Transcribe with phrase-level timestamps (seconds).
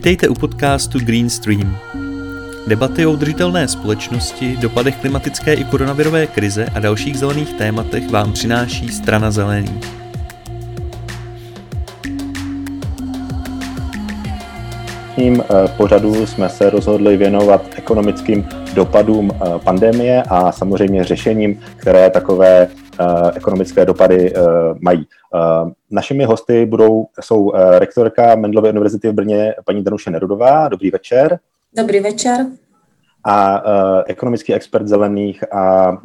[0.00, 1.76] Vítejte u podcastu Green Stream.
[2.66, 8.88] Debaty o udržitelné společnosti, dopadech klimatické i koronavirové krize a dalších zelených tématech vám přináší
[8.88, 9.80] Strana zelený.
[15.16, 22.10] Tím eh, pořadu jsme se rozhodli věnovat ekonomickým dopadům eh, pandemie a samozřejmě řešením, které
[22.10, 22.68] takové
[23.34, 24.32] ekonomické dopady
[24.80, 25.06] mají.
[25.90, 30.68] Našimi hosty budou, jsou rektorka Mendlovy univerzity v Brně paní Danuše Nerudová.
[30.68, 31.38] Dobrý večer.
[31.76, 32.46] Dobrý večer.
[33.24, 33.62] A
[34.06, 35.96] ekonomický expert zelených a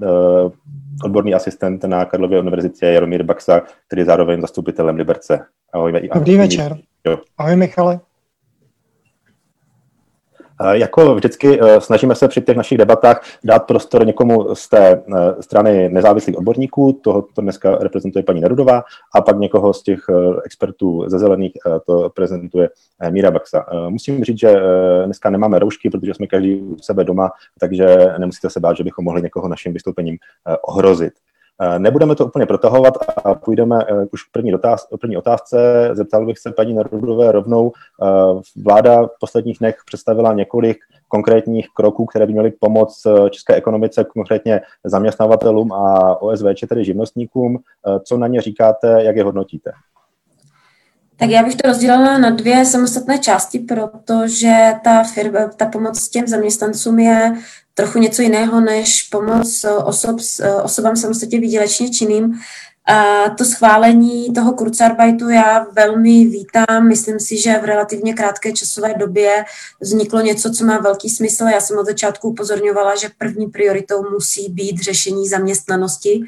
[1.03, 5.39] odborný asistent na Karlově univerzitě Jaromír Baxa, který je zároveň zastupitelem Liberce.
[5.73, 6.09] Ahoj.
[6.13, 6.77] Dobrý večer.
[7.07, 7.17] Jo.
[7.37, 7.99] Ahoj Michale.
[10.71, 15.41] Jako vždycky eh, snažíme se při těch našich debatách dát prostor někomu z té eh,
[15.41, 18.83] strany nezávislých odborníků, toho to dneska reprezentuje paní Nerudová,
[19.15, 20.13] a pak někoho z těch eh,
[20.45, 21.51] expertů ze zelených,
[21.85, 22.69] to prezentuje
[23.09, 23.65] Míra Baxa.
[23.89, 24.55] Musím říct, že
[25.05, 27.85] dneska nemáme roušky, protože jsme každý u sebe doma, takže
[28.17, 30.17] nemusíte se bát, že bychom mohli někoho naším vystoupením
[30.61, 31.13] ohrozit.
[31.61, 32.93] Eh, nebudeme to úplně protahovat
[33.25, 35.89] a půjdeme eh, už k první, dotáz, první otázce.
[35.93, 37.71] Zeptal bych se paní Nerudové rovnou.
[38.03, 38.05] Eh,
[38.63, 44.61] vláda v posledních dnech představila několik konkrétních kroků, které by měly pomoct české ekonomice, konkrétně
[44.83, 47.59] zaměstnavatelům a OSVČ, tedy živnostníkům.
[48.03, 49.71] Co na ně říkáte, jak je hodnotíte?
[51.17, 56.27] Tak já bych to rozdělila na dvě samostatné části, protože ta, firma, ta pomoc těm
[56.27, 57.33] zaměstnancům je
[57.73, 60.17] trochu něco jiného než pomoc osob,
[60.63, 62.39] osobám samostatně výdělečně činným.
[63.37, 66.87] To schválení toho Kurzarbeitu já velmi vítám.
[66.87, 69.45] Myslím si, že v relativně krátké časové době
[69.79, 71.43] vzniklo něco, co má velký smysl.
[71.43, 76.23] Já jsem od začátku upozorňovala, že první prioritou musí být řešení zaměstnanosti,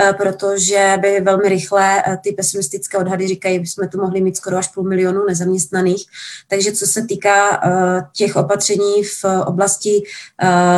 [0.00, 4.36] eh, protože by velmi rychle eh, ty pesimistické odhady říkají, že bychom tu mohli mít
[4.36, 6.04] skoro až půl milionu nezaměstnaných.
[6.48, 10.02] Takže co se týká eh, těch opatření v oblasti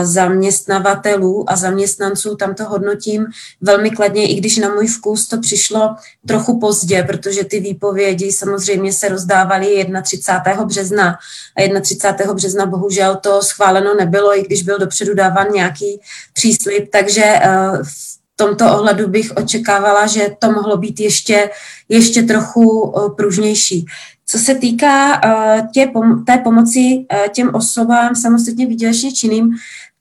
[0.02, 3.26] zaměstnavatelů a zaměstnanců, tam to hodnotím
[3.60, 8.32] velmi kladně, i když na můj vkus letos to přišlo trochu pozdě, protože ty výpovědi
[8.32, 10.64] samozřejmě se rozdávaly 31.
[10.64, 11.18] března
[11.56, 12.34] a 31.
[12.34, 16.00] března bohužel to schváleno nebylo, i když byl dopředu dáván nějaký
[16.32, 17.48] příslip, takže eh,
[17.82, 21.50] v tomto ohledu bych očekávala, že to mohlo být ještě,
[21.88, 23.86] ještě trochu eh, pružnější.
[24.30, 25.90] Co se týká uh, tě,
[26.26, 29.50] té pomoci těm osobám samostatně výdělečně činným,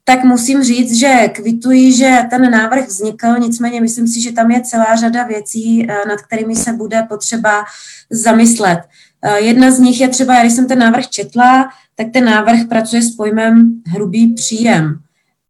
[0.10, 4.62] tak musím říct, že kvituji, že ten návrh vznikl, nicméně myslím si, že tam je
[4.62, 7.66] celá řada věcí, eh, nad kterými se bude potřeba
[8.10, 8.80] zamyslet.
[9.22, 13.02] Eh, jedna z nich je třeba, když jsem ten návrh četla, tak ten návrh pracuje
[13.02, 15.00] s pojmem hrubý příjem.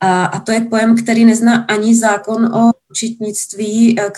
[0.02, 4.12] A to je pojem, který nezná ani zákon o učitnictví, eh,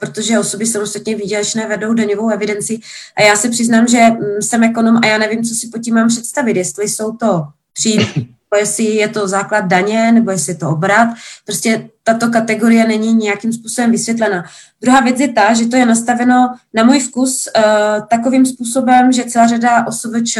[0.00, 2.80] protože osoby samostatně výdělečné vedou daňovou evidenci.
[3.16, 5.94] A já se přiznám, že mm, jsem ekonom a já nevím, co si pod tím
[5.94, 7.42] mám představit, jestli jsou to
[7.72, 11.08] příjmy jestli je to základ daně, nebo jestli je to obrat.
[11.44, 14.44] Prostě tato kategorie není nějakým způsobem vysvětlena.
[14.80, 17.62] Druhá věc je ta, že to je nastaveno na můj vkus uh,
[18.06, 20.38] takovým způsobem, že celá řada OSVČ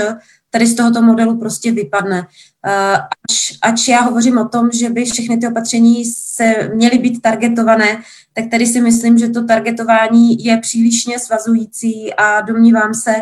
[0.50, 2.26] tady z tohoto modelu prostě vypadne.
[2.68, 8.02] Ač, ač já hovořím o tom, že by všechny ty opatření se měly být targetované,
[8.34, 13.14] tak tady si myslím, že to targetování je přílišně svazující a domnívám se,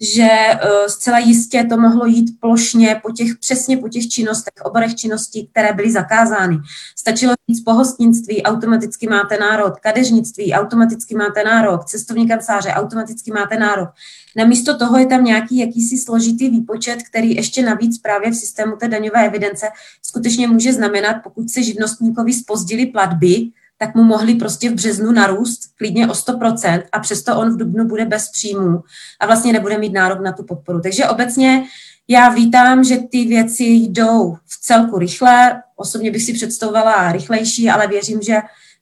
[0.00, 4.94] že uh, zcela jistě to mohlo jít plošně po těch, přesně po těch činnostech, oborech
[4.94, 6.58] činností, které byly zakázány.
[6.96, 13.88] Stačilo říct pohostnictví, automaticky máte nárok, kadeřnictví, automaticky máte nárok, cestovní kanceláře, automaticky máte nárok.
[14.36, 18.88] Namísto toho je tam nějaký jakýsi složitý výpočet, který ještě navíc právě v systému té
[18.88, 19.66] daňové evidence
[20.02, 25.60] skutečně může znamenat, pokud se živnostníkovi spozdili platby, tak mu mohli prostě v březnu narůst
[25.76, 28.82] klidně o 100% a přesto on v dubnu bude bez příjmů
[29.20, 30.80] a vlastně nebude mít nárok na tu podporu.
[30.80, 31.64] Takže obecně
[32.08, 35.62] já vítám, že ty věci jdou v celku rychle.
[35.76, 38.36] Osobně bych si představovala rychlejší, ale věřím, že,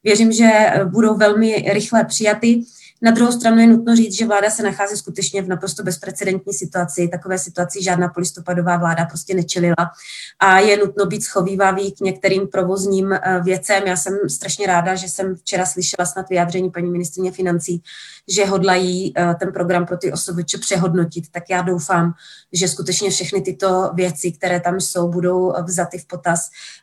[0.05, 0.51] věřím, že
[0.85, 2.63] budou velmi rychle přijaty.
[3.03, 7.09] Na druhou stranu je nutno říct, že vláda se nachází skutečně v naprosto bezprecedentní situaci.
[7.09, 9.91] Takové situaci žádná polistopadová vláda prostě nečelila
[10.39, 13.83] a je nutno být schovývavý k některým provozním eh, věcem.
[13.87, 17.83] Já jsem strašně ráda, že jsem včera slyšela snad vyjádření paní ministrině financí,
[18.29, 21.25] že hodlají eh, ten program pro ty osoby přehodnotit.
[21.31, 22.13] Tak já doufám,
[22.53, 26.41] že skutečně všechny tyto věci, které tam jsou, budou vzaty v potaz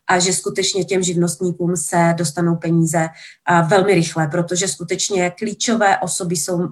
[0.08, 3.08] a že skutečně těm živnostníkům se dostanou peníze
[3.70, 6.68] velmi rychle, protože skutečně klíčové osoby jsou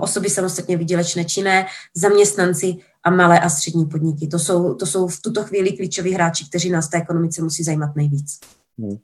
[0.00, 2.74] osoby samostatně výdělečné činné, zaměstnanci
[3.04, 4.26] a malé a střední podniky.
[4.26, 7.96] To jsou, to jsou v tuto chvíli klíčoví hráči, kteří nás té ekonomice musí zajímat
[7.96, 8.40] nejvíc.
[8.78, 8.96] Hmm.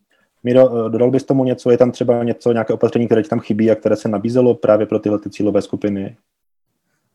[0.45, 1.71] Miro, dodal bys tomu něco?
[1.71, 4.87] Je tam třeba něco, nějaké opatření, které ti tam chybí a které se nabízelo právě
[4.87, 6.17] pro tyhle ty cílové skupiny?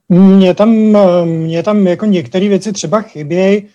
[0.10, 0.70] Mně tam,
[1.26, 3.68] mě tam jako některé věci třeba chybějí,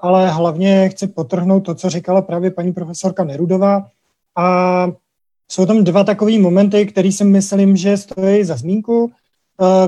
[0.00, 3.90] ale hlavně chci potrhnout to, co říkala právě paní profesorka Nerudová.
[4.36, 4.86] A
[5.48, 9.12] jsou tam dva takové momenty, které si myslím, že stojí za zmínku.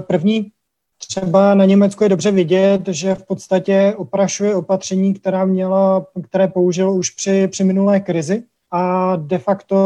[0.06, 0.50] První,
[0.98, 6.90] třeba na Německu je dobře vidět, že v podstatě oprašuje opatření, která měla, které použil
[6.90, 9.76] už při, při minulé krizi a de facto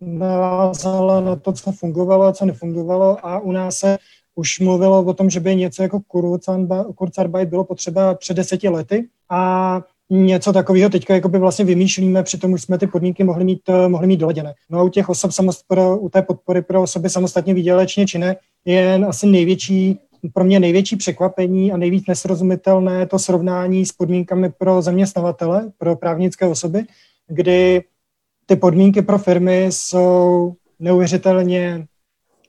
[0.00, 3.98] navázala na to, co fungovalo a co nefungovalo a u nás se
[4.34, 6.00] už mluvilo o tom, že by něco jako
[6.94, 12.62] Kurzarbeit bylo potřeba před deseti lety a něco takového teďka jakoby vlastně vymýšlíme, přitom už
[12.62, 14.54] jsme ty podmínky mohli mít, mohli mít doleděné.
[14.70, 15.30] No a u těch osob
[15.68, 19.98] pro, u té podpory pro osoby samostatně výdělečně činné je asi největší
[20.34, 26.46] pro mě největší překvapení a nejvíc nesrozumitelné to srovnání s podmínkami pro zaměstnavatele, pro právnické
[26.46, 26.84] osoby,
[27.28, 27.82] kdy
[28.46, 31.86] ty podmínky pro firmy jsou neuvěřitelně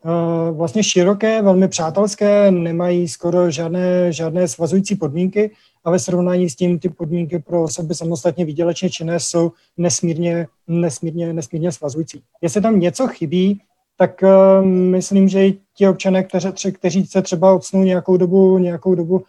[0.05, 5.51] uh, vlastně široké, velmi přátelské, nemají skoro žádné, žádné svazující podmínky
[5.83, 11.33] a ve srovnání s tím ty podmínky pro osoby samostatně výdělečně činné jsou nesmírně, nesmírně,
[11.33, 12.21] nesmírně svazující.
[12.41, 13.61] Jestli tam něco chybí,
[13.97, 18.95] tak uh, myslím, že i ti občané, kteří, kteří se třeba odsnou nějakou dobu, nějakou
[18.95, 19.23] dobu uh,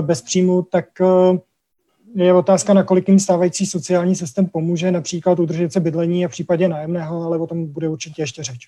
[0.00, 1.38] bez příjmu, tak uh,
[2.14, 6.30] je otázka, na kolik jim stávající sociální systém pomůže, například udržet se bydlení a v
[6.30, 8.58] případě nájemného, ale o tom bude určitě ještě řeč.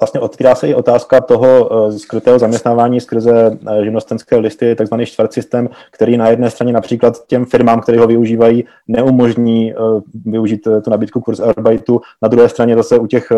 [0.00, 5.32] Vlastně otvírá se i otázka toho eh, skrytého zaměstnávání skrze eh, živnostenské listy, takzvaný čtvrt
[5.32, 9.76] systém, který na jedné straně například těm firmám, které ho využívají, neumožní eh,
[10.24, 12.00] využít tu nabídku kurz arbeitu.
[12.22, 13.32] Na druhé straně zase u těch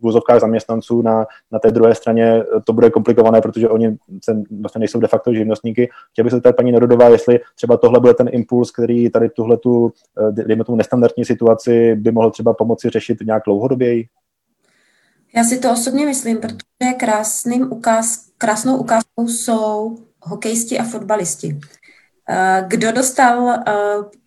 [0.00, 5.00] vůzovkách zaměstnanců na, na té druhé straně to bude komplikované, protože oni se, vlastně nejsou
[5.00, 5.88] de facto živnostníky.
[6.12, 9.56] Chtěl bych se tady paní Nerodová, jestli třeba tohle bude ten impuls, který tady tuhle
[9.56, 9.92] tu,
[10.76, 14.06] nestandardní situaci by mohl třeba pomoci řešit nějak dlouhodoběji?
[15.34, 21.60] Já si to osobně myslím, protože krásným ukáz, krásnou ukázkou jsou hokejisti a fotbalisti.
[22.28, 23.72] Eh, kdo dostal, eh,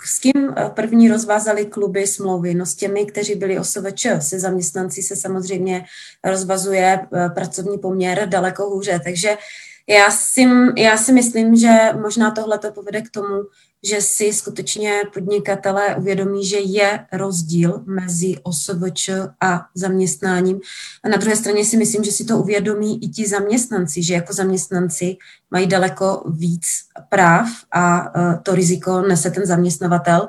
[0.06, 2.54] s kým eh, první rozvázali kluby smlouvy?
[2.54, 4.08] No s těmi, kteří byli OSVČ.
[4.20, 5.86] Se zaměstnanci se samozřejmě
[6.24, 9.00] rozvazuje pracovní poměr daleko hůře.
[9.04, 9.38] Takže
[9.90, 10.46] já si,
[10.78, 13.44] já si myslím, že možná tohle to povede k tomu,
[13.84, 19.10] že si skutečně podnikatelé uvědomí, že je rozdíl mezi OSVČ
[19.42, 20.60] a zaměstnáním.
[21.04, 24.34] A na druhé straně si myslím, že si to uvědomí i ti zaměstnanci, že jako
[24.34, 25.18] zaměstnanci
[25.52, 26.66] mají daleko víc
[27.10, 30.28] práv a e, to riziko nese ten zaměstnavatel,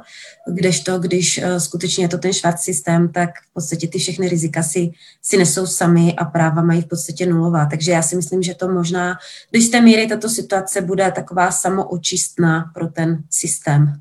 [0.53, 4.63] kdežto, když e, skutečně je to ten švart systém, tak v podstatě ty všechny rizika
[4.63, 4.91] si,
[5.23, 7.67] si nesou sami a práva mají v podstatě nulová.
[7.67, 9.19] Takže já si myslím, že to možná
[9.53, 14.01] do jisté míry tato situace bude taková samoočistná pro ten systém.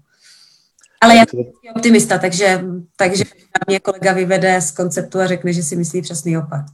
[1.01, 1.39] Ale já jsem
[1.75, 2.63] optimista, takže,
[2.95, 3.23] takže
[3.67, 6.65] mě kolega vyvede z konceptu a řekne, že si myslí přesný opak.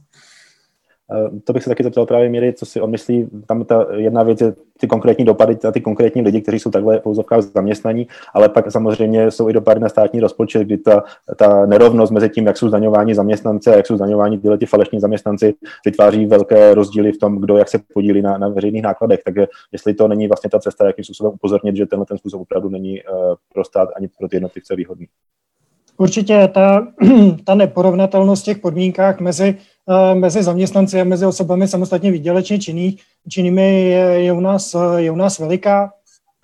[1.12, 3.28] Eh, to bych se taky zeptal právě Míry, co si on myslí.
[3.46, 7.02] Tam ta jedna věc je ty konkrétní dopady na ty konkrétní lidi, kteří jsou takhle
[7.04, 11.04] v zaměstnaní, ale pak samozřejmě jsou i dopady na státní rozpočet, kdy ta,
[11.36, 15.00] ta nerovnost mezi tím, jak jsou zdaňováni zaměstnanci a jak jsou zdaňováni tyhle ti falešní
[15.00, 15.54] zaměstnanci,
[15.84, 19.20] vytváří velké rozdíly v tom, kdo jak se podílí na, na veřejných nákladech.
[19.24, 22.68] Takže jestli to není vlastně ta cesta, jakým způsobem upozornit, že tenhle ten způsob opravdu
[22.68, 25.06] není uh, pro stát ani pro ty jednotlivce výhodný.
[25.98, 26.86] Určitě ta,
[27.44, 29.54] ta neporovnatelnost v těch podmínkách mezi,
[29.90, 35.10] eh, mezi zaměstnanci a mezi osobami samostatně výdělečně činných, činnými je, je, u nás, je
[35.10, 35.92] u nás veliká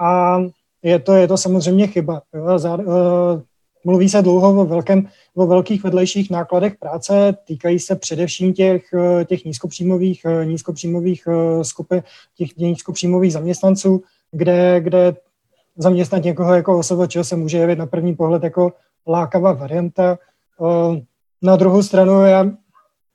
[0.01, 0.39] a
[0.83, 2.23] je to, je to samozřejmě chyba.
[2.35, 3.43] Eh,
[3.85, 9.25] mluví se dlouho o, velkém, o velkých vedlejších nákladech práce, týkají se především těch, eh,
[9.25, 11.29] těch nízkopříjmových, nízkopříjmových
[11.63, 12.03] skupin,
[12.37, 15.17] těch nízkopříjmových zaměstnanců, kde, kde
[15.77, 18.73] zaměstnat někoho jako osoba, čeho se může jevit na první pohled jako
[19.07, 20.19] lákavá varianta.
[21.43, 22.51] Na druhou stranu, já,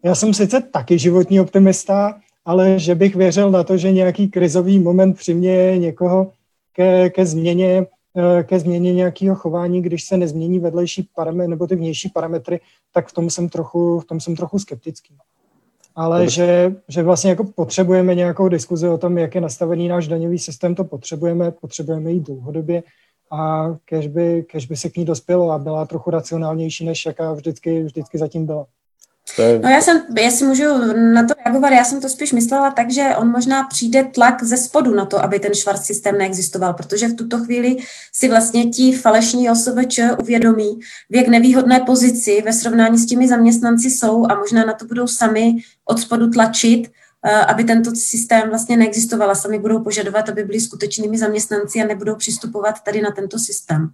[0.03, 4.79] já jsem sice taky životní optimista, ale že bych věřil na to, že nějaký krizový
[4.79, 6.31] moment přiměje někoho
[6.73, 11.75] ke, ke změně e, ke změně nějakého chování, když se nezmění vedlejší parametry nebo ty
[11.75, 12.59] vnější parametry,
[12.93, 15.15] tak v tom jsem trochu, v tom jsem trochu skeptický.
[15.95, 20.39] Ale že, že vlastně jako potřebujeme nějakou diskuzi o tom, jak je nastavený náš daňový
[20.39, 22.83] systém, to potřebujeme, potřebujeme jít dlouhodobě
[23.31, 27.33] a kež by, kež by se k ní dospělo a byla trochu racionálnější, než jaká
[27.33, 28.65] vždycky, vždycky zatím byla.
[29.63, 30.63] No já jsem, jestli můžu
[31.13, 34.57] na to reagovat, já jsem to spíš myslela tak, že on možná přijde tlak ze
[34.57, 37.77] spodu na to, aby ten švart systém neexistoval, protože v tuto chvíli
[38.13, 40.79] si vlastně ti falešní OSVČ uvědomí,
[41.09, 45.07] v jak nevýhodné pozici ve srovnání s těmi zaměstnanci jsou a možná na to budou
[45.07, 45.55] sami
[45.85, 46.91] od spodu tlačit,
[47.47, 52.15] aby tento systém vlastně neexistoval a sami budou požadovat, aby byli skutečnými zaměstnanci a nebudou
[52.15, 53.89] přistupovat tady na tento systém.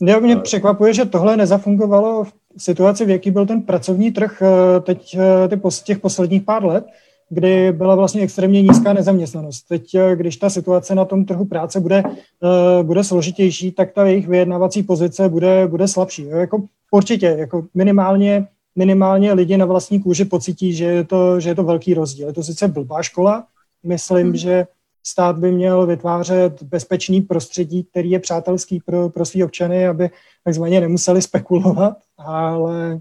[0.00, 4.80] Jo, mě překvapuje, že tohle nezafungovalo v situaci, v jaký byl ten pracovní trh eh,
[4.80, 6.84] teď eh, ty, těch posledních pár let,
[7.28, 9.62] kdy byla vlastně extrémně nízká nezaměstnanost.
[9.62, 14.06] Teď, eh, když ta situace na tom trhu práce bude, eh, bude složitější, tak ta
[14.06, 16.26] jejich vyjednávací pozice bude, bude slabší.
[16.26, 18.46] Jako, určitě, jako minimálně,
[18.76, 22.26] minimálně lidi na vlastní kůži pocítí, že je, to, že je to velký rozdíl.
[22.26, 23.46] Je to sice blbá škola,
[23.82, 24.36] myslím, hmm.
[24.36, 24.66] že
[25.06, 30.10] stát by měl vytvářet bezpečný prostředí, který je přátelský pro, pro svý občany, aby
[30.44, 33.00] takzvaně nemuseli spekulovat, ale,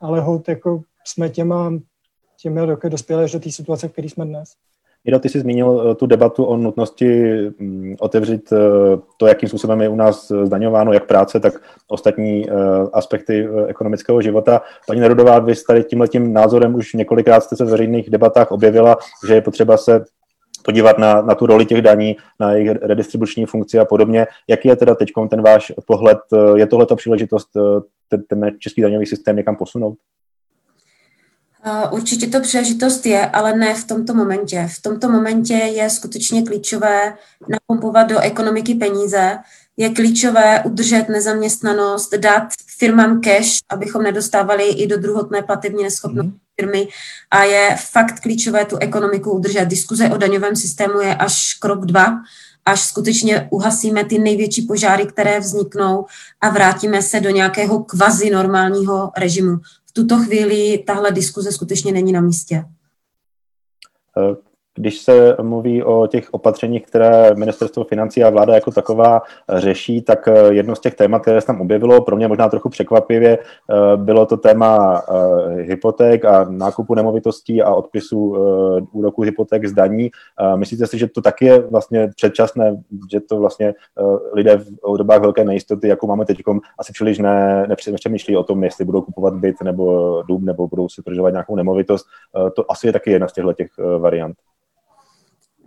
[0.00, 1.72] ale hod jako jsme těma,
[2.36, 4.54] těmi roky dospěli až do té situace, v které jsme dnes.
[5.04, 8.56] Jiro, ty jsi zmínil eh, tu debatu o nutnosti mm, otevřít eh,
[9.16, 11.54] to, jakým způsobem je u nás zdaňováno jak práce, tak
[11.88, 12.52] ostatní eh,
[12.92, 14.62] aspekty ekonomického života.
[14.86, 19.34] Paní Nerudová, vy tady tímhletím názorem už několikrát jste se v veřejných debatách objevila, že
[19.34, 20.04] je potřeba se
[20.64, 24.26] podívat na, na tu roli těch daní, na jejich redistribuční funkci a podobně.
[24.48, 26.18] Jaký je teda teď ten váš pohled?
[26.54, 27.48] Je tohle ta příležitost
[28.08, 29.96] ten, ten český daňový systém někam posunout?
[31.90, 34.68] Určitě to příležitost je, ale ne v tomto momentě.
[34.72, 37.14] V tomto momentě je skutečně klíčové
[37.48, 39.38] napumpovat do ekonomiky peníze,
[39.76, 42.42] je klíčové udržet nezaměstnanost, dát
[42.78, 46.38] firmám cash, abychom nedostávali i do druhotné platební neschopnosti mm.
[46.60, 46.88] firmy
[47.30, 49.64] a je fakt klíčové tu ekonomiku udržet.
[49.64, 52.14] Diskuze o daňovém systému je až krok dva,
[52.64, 56.06] až skutečně uhasíme ty největší požáry, které vzniknou
[56.40, 59.56] a vrátíme se do nějakého kvazi normálního režimu
[59.92, 62.64] v tuto chvíli tahle diskuze skutečně není na místě.
[64.74, 70.28] Když se mluví o těch opatřeních, které ministerstvo financí a vláda jako taková řeší, tak
[70.28, 73.96] eh, jedno z těch témat, které se tam objevilo, pro mě možná trochu překvapivě, eh,
[73.96, 78.36] bylo to téma eh, hypoték a nákupu nemovitostí a odpisu
[78.92, 80.10] úroku hypoték z daní.
[80.56, 83.74] Myslíte si, že to taky je vlastně předčasné, že to vlastně
[84.32, 86.36] lidé v dobách velké nejistoty, jako máme teď,
[86.78, 91.02] asi příliš ne, nepřemýšlí o tom, jestli budou kupovat byt nebo dům, nebo budou si
[91.02, 92.06] prožívat nějakou nemovitost.
[92.56, 94.36] To asi je taky jedna z těchto těch variant.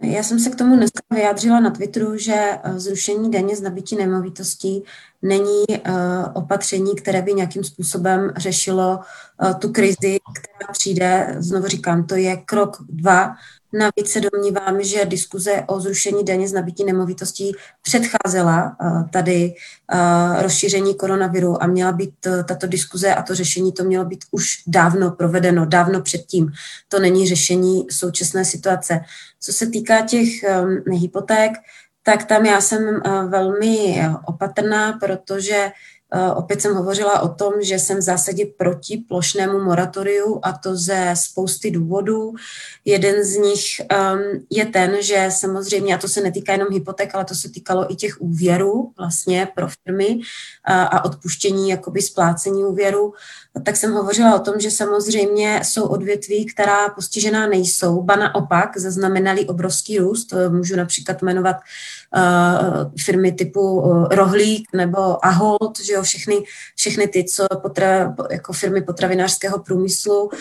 [0.05, 3.95] Já jsem se k tomu dneska vyjádřila na Twitteru, že eh, zrušení daně z nabití
[3.95, 4.83] nemovitostí
[5.21, 5.93] není uh,
[6.33, 8.99] opatření, které by nějakým způsobem řešilo
[9.43, 11.35] uh, tu krizi, která přijde.
[11.39, 13.35] Znovu říkám, to je krok dva
[13.77, 19.53] Navíc se domnívám, že diskuze o zrušení daně z nabití nemovitostí předcházela eh, tady
[19.91, 24.25] eh, rozšíření koronaviru a měla být eh, tato diskuze a to řešení to mělo být
[24.31, 26.51] už dávno provedeno, dávno předtím.
[26.87, 28.99] To není řešení současné situace.
[29.45, 30.29] Co se týká těch
[30.91, 31.51] hypoték,
[32.03, 35.71] tak tam já jsem velmi opatrná, protože
[36.13, 40.75] Eh, opět jsem hovořila o tom, že jsem v zásadě proti plošnému moratoriu a to
[40.75, 42.33] ze spousty důvodů.
[42.85, 47.25] Jeden z nich um, je ten, že samozřejmě, a to se netýká jenom hypoték, ale
[47.25, 50.19] to se týkalo i těch úvěrů vlastně pro firmy
[50.63, 53.13] a, a odpuštění jakoby splácení úvěru,
[53.63, 59.45] tak jsem hovořila o tom, že samozřejmě jsou odvětví, která postižená nejsou, ba naopak zaznamenali
[59.45, 60.33] obrovský růst.
[60.49, 66.43] Můžu například jmenovat uh, firmy typu uh, Rohlík nebo Ahold, že jo, všechny,
[66.75, 70.31] všechny ty, co potra, jako firmy potravinářského průmyslu, uh,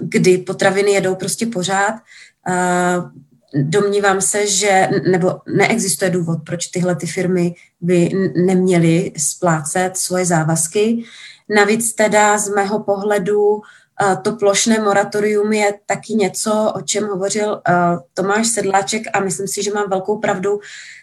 [0.00, 1.94] kdy potraviny jedou prostě pořád.
[2.48, 3.10] Uh,
[3.62, 8.10] domnívám se, že nebo neexistuje důvod, proč tyhle ty firmy by
[8.46, 11.04] neměly splácet svoje závazky.
[11.54, 13.60] Navíc teda z mého pohledu
[14.02, 17.72] eh, to plošné moratorium je taky něco, o čem hovořil eh,
[18.14, 20.60] Tomáš Sedláček a myslím si, že mám velkou pravdu,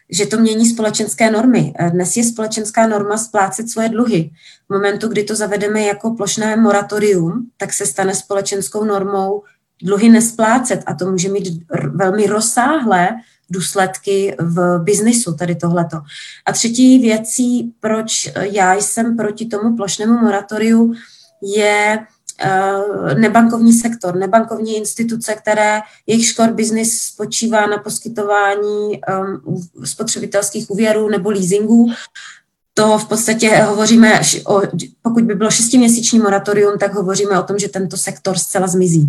[0.09, 1.73] že to mění společenské normy.
[1.79, 4.29] Eh, dnes je společenská norma splácet svoje dluhy.
[4.69, 9.43] V momentu, kdy to zavedeme jako plošné moratorium, tak se stane společenskou normou
[9.83, 11.63] dluhy nesplácet a to může mít
[11.93, 13.09] velmi rozsáhlé
[13.49, 15.97] důsledky v biznisu, tady tohleto.
[16.45, 20.93] A třetí věcí, proč já jsem proti tomu plošnému moratoriu,
[21.41, 21.99] je
[22.41, 29.01] eh, nebankovní sektor, nebankovní instituce, které jejich core business spočívá na poskytování
[29.45, 31.91] um, spotřebitelských úvěrů nebo leasingů.
[32.73, 34.61] To v podstatě hovoříme, o,
[35.01, 39.07] pokud by bylo šestiměsíční moratorium, tak hovoříme o tom, že tento sektor zcela zmizí.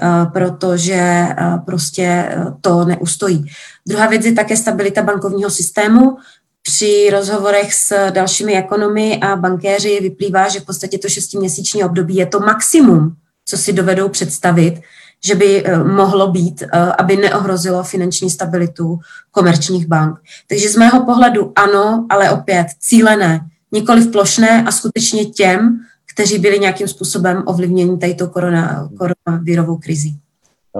[0.00, 1.34] Eh, protože eh,
[1.66, 3.44] prostě eh, to neustojí.
[3.88, 6.16] Druhá věc je také stabilita bankovního systému.
[6.62, 12.26] Při rozhovorech s dalšími ekonomy a bankéři vyplývá, že v podstatě to šestiměsíční období je
[12.26, 14.80] to maximum, co si dovedou představit,
[15.24, 16.62] že by mohlo být,
[16.98, 18.98] aby neohrozilo finanční stabilitu
[19.30, 20.18] komerčních bank.
[20.48, 23.40] Takže z mého pohledu ano, ale opět cílené,
[23.72, 25.78] nikoli plošné a skutečně těm,
[26.14, 30.08] kteří byli nějakým způsobem ovlivněni této korona, koronavirovou krizi.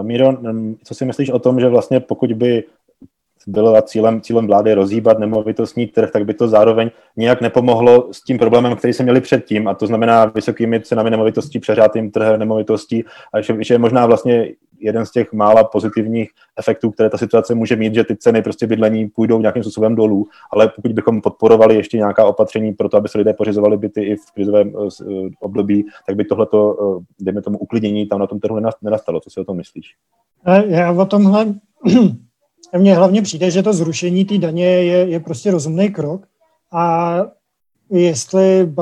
[0.02, 0.38] Míro,
[0.84, 2.64] co si myslíš o tom, že vlastně pokud by
[3.46, 8.38] bylo cílem, cílem vlády rozhýbat nemovitostní trh, tak by to zároveň nějak nepomohlo s tím
[8.38, 13.40] problémem, který jsme měli předtím, a to znamená vysokými cenami nemovitostí, přeřátým trhem nemovitostí, a
[13.40, 14.48] že, že je možná vlastně
[14.82, 18.66] jeden z těch mála pozitivních efektů, které ta situace může mít, že ty ceny prostě
[18.66, 23.08] bydlení půjdou nějakým způsobem dolů, ale pokud bychom podporovali ještě nějaká opatření pro to, aby
[23.08, 24.88] se lidé pořizovali byty i v krizovém uh,
[25.40, 29.20] období, tak by tohleto, uh, dejme tomu, uklidnění tam na tom trhu nenastalo.
[29.20, 29.86] Co si o tom myslíš?
[30.66, 31.54] Já o tomhle,
[32.78, 36.26] mně hlavně přijde, že to zrušení té daně je, je prostě rozumný krok
[36.72, 37.16] a
[37.90, 38.72] jestli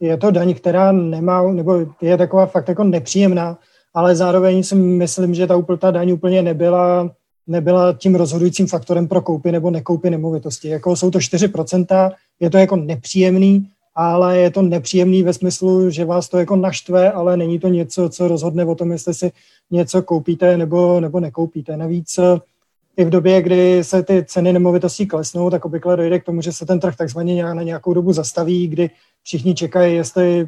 [0.00, 3.58] je to daň, která nemá, nebo je taková fakt jako nepříjemná,
[3.94, 7.10] ale zároveň si myslím, že ta úplta daň úplně nebyla,
[7.46, 10.68] nebyla tím rozhodujícím faktorem pro koupy nebo nekoupy nemovitosti.
[10.68, 16.04] Jako jsou to 4%, je to jako nepříjemný, ale je to nepříjemný ve smyslu, že
[16.04, 19.32] vás to jako naštve, ale není to něco, co rozhodne o tom, jestli si
[19.70, 21.76] něco koupíte nebo, nebo nekoupíte.
[21.76, 22.18] Navíc
[22.96, 26.52] i v době, kdy se ty ceny nemovitostí klesnou, tak obvykle dojde k tomu, že
[26.52, 28.90] se ten trh takzvaně na nějakou dobu zastaví, kdy
[29.22, 30.46] všichni čekají, jestli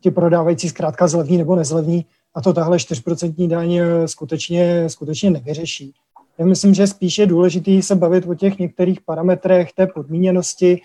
[0.00, 5.94] ti prodávající zkrátka zlevní nebo nezlevní a to tahle 4% daň eh, skutečně, skutečně nevyřeší.
[6.38, 10.80] Já myslím, že spíš je důležité se bavit o těch některých parametrech té podmíněnosti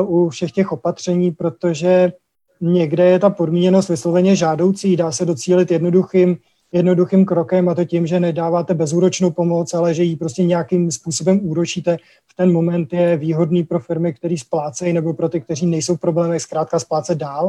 [0.00, 2.12] uh, u všech těch opatření, protože
[2.60, 6.36] někde je ta podmíněnost vysloveně žádoucí, dá se docílit jednoduchým,
[6.72, 11.40] jednoduchým krokem a to tím, že nedáváte bezúročnou pomoc, ale že ji prostě nějakým způsobem
[11.42, 11.96] úročíte.
[12.26, 16.00] V ten moment je výhodný pro firmy, které splácejí, nebo pro ty, kteří nejsou v
[16.00, 17.48] problémech zkrátka splácet dál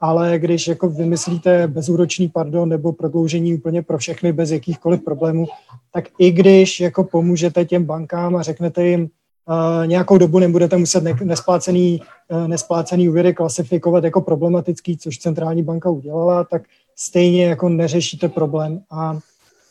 [0.00, 5.46] ale když jako vymyslíte bezúročný pardon nebo prodloužení úplně pro všechny bez jakýchkoliv problémů,
[5.92, 11.04] tak i když jako pomůžete těm bankám a řeknete jim, uh, nějakou dobu nebudete muset
[11.04, 16.62] ne- nesplácený, uh, nesplácený úvěry klasifikovat jako problematický, což centrální banka udělala, tak
[17.00, 18.82] stejně jako neřešíte problém.
[18.90, 19.18] A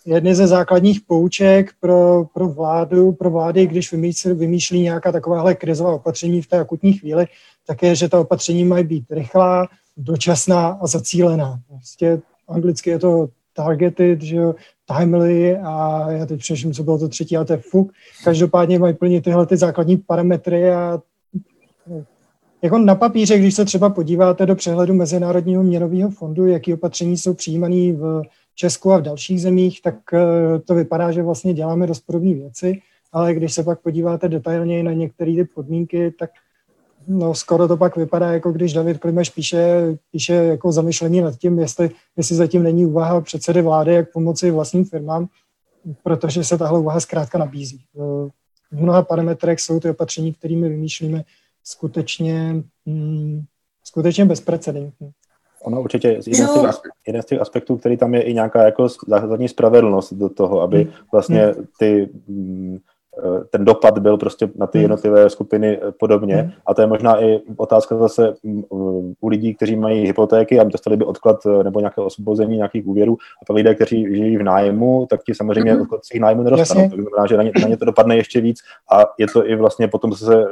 [0.05, 5.93] jedny ze základních pouček pro, pro vládu, pro vlády, když vymýšlí, vymýšlí nějaká takováhle krizová
[5.93, 7.27] opatření v té akutní chvíli,
[7.67, 11.60] tak je, že ta opatření mají být rychlá, dočasná a zacílená.
[11.67, 14.56] Prostě anglicky je to targeted, že jo,
[14.97, 17.91] timely a já teď přeším, co bylo to třetí, ale to je fuk.
[18.23, 21.01] Každopádně mají plnit tyhle ty základní parametry a
[22.62, 27.34] jako na papíře, když se třeba podíváte do přehledu Mezinárodního měnového fondu, jaký opatření jsou
[27.34, 28.22] přijímané v
[28.56, 32.82] Česku a v dalších zemích, tak eh, to vypadá, že vlastně děláme dost podobné věci,
[33.12, 36.30] ale když se pak podíváte detailněji na některé ty podmínky, tak
[37.08, 41.60] no skoro to pak vypadá, jako když David Klimeš píše, píše jako zamyšlení nad tím,
[41.60, 45.28] jestli, jestli zatím není úvaha předsedy vlády, jak pomoci vlastním firmám,
[46.04, 47.82] protože se tahle úvaha zkrátka nabízí.
[48.72, 51.24] V mnoha parametrech jsou ty opatření, kterými vymýšlíme,
[51.69, 53.41] skutečně, mm,
[53.84, 55.12] skutečně bezprecedentní.
[55.62, 58.88] Ono určitě jeden z, těch, jeden z těch aspektů, který tam je i nějaká jako
[59.08, 60.93] základní spravedlnost do toho, aby hmm.
[61.12, 61.65] vlastně hmm.
[61.79, 62.77] ty mm,
[63.50, 64.84] ten dopad byl prostě na ty hmm.
[64.84, 66.36] jednotlivé skupiny eh, podobně.
[66.36, 66.52] Hmm.
[66.65, 68.63] A to je možná i otázka zase mm,
[69.22, 73.13] u lidí, kteří mají hypotéky a dostali by odklad eh, nebo nějaké osvobození nějakých úvěrů.
[73.13, 75.82] A pak lidé, kteří žijí v nájmu, tak ti samozřejmě hmm.
[75.82, 76.89] odklad svých nájmu nedostanou.
[76.89, 78.60] To znamená, že na ně, na ně to dopadne ještě víc.
[78.91, 80.45] A je to i vlastně potom zase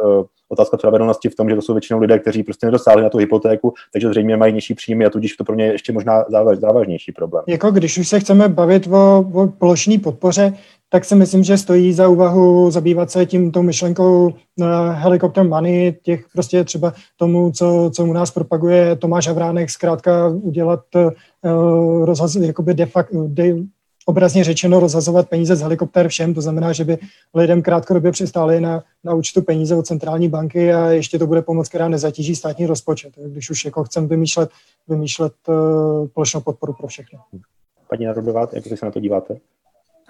[0.50, 3.74] otázka spravedlnosti v tom, že to jsou většinou lidé, kteří prostě nedosáhli na tu hypotéku,
[3.93, 7.12] takže zřejmě mají nižší příjmy a tudíž to pro ně je ještě možná závaž, závažnější
[7.12, 7.43] problém.
[7.48, 10.54] Jako když už se chceme bavit o, o plošné podpoře,
[10.89, 14.34] tak si myslím, že stojí za úvahu zabývat se tím tou myšlenkou uh,
[14.91, 20.80] helikopter money, těch prostě třeba tomu, co, co u nás propaguje Tomáš Havránek, zkrátka udělat
[20.95, 23.56] uh, rozhaz, jakoby de facto, de,
[24.06, 26.97] obrazně řečeno rozhazovat peníze z helikoptér všem, to znamená, že by
[27.34, 31.69] lidem krátkodobě přistáli na, na účtu peníze od centrální banky a ještě to bude pomoc,
[31.69, 34.50] která nezatíží státní rozpočet, když už jako chcem vymýšlet,
[34.88, 37.19] vymýšlet uh, plošnou podporu pro všechny.
[37.89, 39.38] Paní Narodová, jak se na to díváte?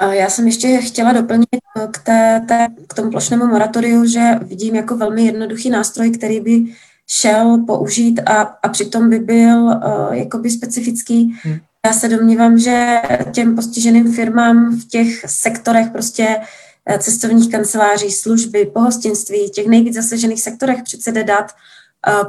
[0.02, 1.48] Já jsem ještě chtěla doplnit
[1.92, 6.64] k, té, té, k tomu plošnému moratoriu, že vidím jako velmi jednoduchý nástroj, který by
[7.08, 11.40] šel použít a, a přitom by byl uh, jakoby specifický.
[11.44, 11.58] Hmm.
[11.86, 16.38] Já se domnívám, že těm postiženým firmám v těch sektorech prostě
[16.86, 21.52] eh, cestovních kanceláří, služby, pohostinství, těch nejvíc zasažených sektorech přece jde dát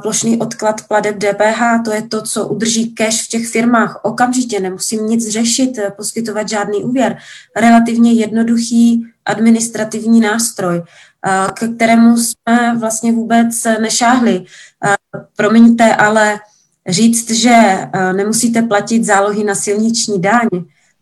[0.01, 3.99] plošný odklad pladeb DPH, to je to, co udrží cash v těch firmách.
[4.03, 7.17] Okamžitě nemusím nic řešit, eh, poskytovat žádný úvěr.
[7.55, 14.45] Relativně jednoduchý administrativní nástroj, eh, k kterému jsme vlastně vůbec nešáhli.
[14.85, 14.95] Eh,
[15.35, 16.39] promiňte, ale
[16.87, 20.47] říct, že nemusíte platit zálohy na silniční daň,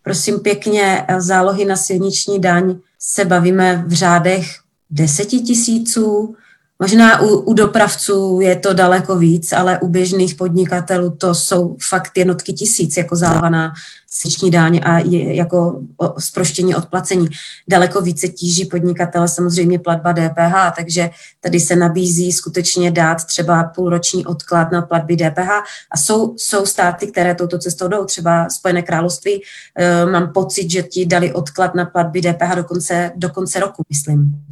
[0.02, 4.46] prosím pěkně, zálohy na silniční daň se bavíme v řádech
[4.90, 6.36] deseti tisíců,
[6.78, 12.12] Možná u, u dopravců je to daleko víc, ale u běžných podnikatelů to jsou fakt
[12.16, 13.72] jednotky tisíc jako závaná
[14.10, 15.80] silniční dáň a je jako
[16.18, 17.28] zproštění odplacení.
[17.68, 21.10] Daleko více tíží podnikatele samozřejmě platba DPH, takže
[21.40, 25.50] tady se nabízí skutečně dát třeba půlroční odklad na platby DPH
[25.90, 29.42] a jsou, jsou státy, které touto cestou jdou, třeba Spojené království.
[29.76, 33.82] E, mám pocit, že ti dali odklad na platby DPH do konce, do konce roku,
[33.90, 34.44] myslím.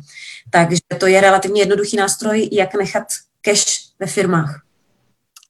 [0.50, 3.04] Takže to je relativně jednoduchý nástroj, jak nechat
[3.40, 3.64] cash
[4.00, 4.62] ve firmách.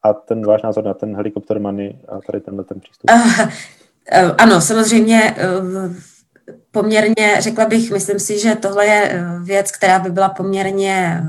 [0.02, 3.10] A ten váš názor na ten helikopter money a tady tenhle ten přístup?
[3.10, 5.94] Uh, uh, ano, samozřejmě uh,
[6.70, 11.22] poměrně, řekla bych, myslím si, že tohle je věc, která by byla poměrně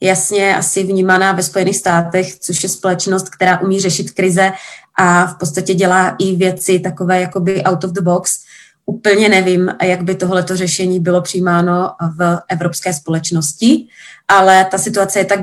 [0.00, 4.52] jasně asi vnímaná ve Spojených státech, což je společnost, která umí řešit krize
[4.98, 8.45] a v podstatě dělá i věci takové jakoby out of the box.
[8.86, 13.88] Úplně nevím, jak by tohleto řešení bylo přijímáno v evropské společnosti,
[14.28, 15.40] ale ta situace je tak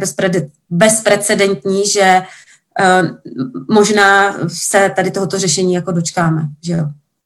[0.69, 3.08] bezprecedentní, že uh,
[3.75, 6.86] možná se tady tohoto řešení jako dočkáme, že jo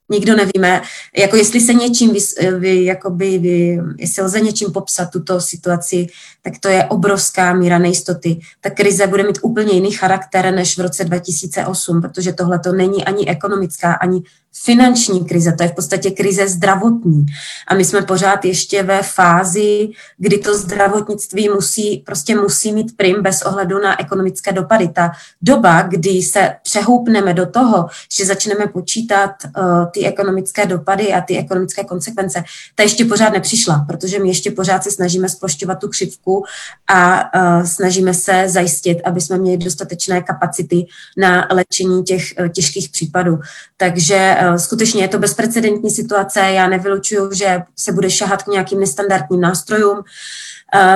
[0.10, 0.82] nikdo nevíme,
[1.18, 2.20] jako jestli se něčím, vy,
[2.60, 6.08] vy, jakoby, vy, jestli lze něčím popsat tuto situaci,
[6.42, 8.40] tak to je obrovská míra nejistoty.
[8.62, 13.06] Ta krize bude mít úplně jiný charakter než v roce 2008, protože tohle to není
[13.06, 14.22] ani ekonomická, ani
[14.64, 17.26] finanční krize, to je v podstatě krize zdravotní.
[17.68, 23.22] A my jsme pořád ještě ve fázi, kdy to zdravotnictví musí, prostě musí mít prim
[23.22, 24.88] bez ohledu na ekonomické dopady.
[24.88, 31.22] Ta doba, kdy se přehoupneme do toho, že začneme počítat uh, ty ekonomické dopady a
[31.22, 32.44] ty ekonomické konsekvence,
[32.76, 36.44] ta ještě pořád nepřišla, protože my ještě pořád se snažíme splošťovat tu křivku
[36.88, 40.86] a uh, snažíme se zajistit, aby jsme měli dostatečné kapacity
[41.18, 43.40] na léčení těch uh, těžkých případů.
[43.78, 48.80] Takže uh, skutečně je to bezprecedentní situace, já nevylučuju, že se bude šahat k nějakým
[48.80, 50.04] nestandardním nástrojům.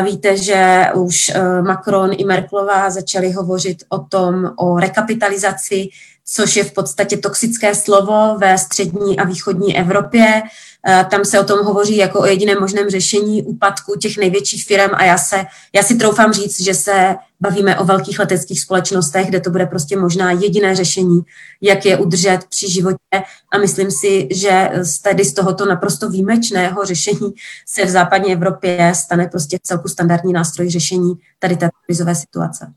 [0.03, 5.89] Víte, že už Macron i Merklová začali hovořit o tom, o rekapitalizaci
[6.33, 10.41] což je v podstatě toxické slovo ve střední a východní Evropě.
[10.87, 14.89] Eh, tam se o tom hovoří jako o jediném možném řešení úpadku těch největších firm
[14.93, 19.39] a já, se, já si troufám říct, že se bavíme o velkých leteckých společnostech, kde
[19.39, 21.21] to bude prostě možná jediné řešení,
[21.61, 23.17] jak je udržet při životě
[23.53, 24.69] a myslím si, že
[25.03, 27.33] tedy z tohoto naprosto výjimečného řešení
[27.65, 32.73] se v západní Evropě stane prostě celku standardní nástroj řešení tady té krizové situace.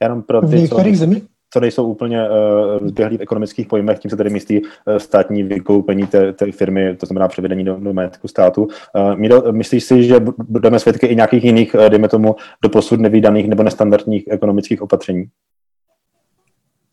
[0.00, 4.10] Jenom pro ty, v některých zemích co nejsou úplně uh, zběhlí v ekonomických pojmech, tím
[4.10, 8.28] se tedy myslí uh, státní vykoupení té, té firmy, to znamená převedení do, do majetku
[8.28, 8.68] státu.
[8.94, 13.62] Uh, myslíš si, že budeme svědky i nějakých jiných, dejme tomu, do posud nevýdaných nebo
[13.62, 15.24] nestandardních ekonomických opatření?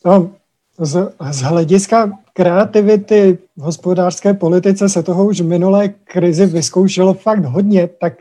[0.06, 0.32] No,
[0.80, 7.46] z, z hlediska kreativity v hospodářské politice se toho už v minulé krizi vyzkoušelo fakt
[7.46, 8.14] hodně, tak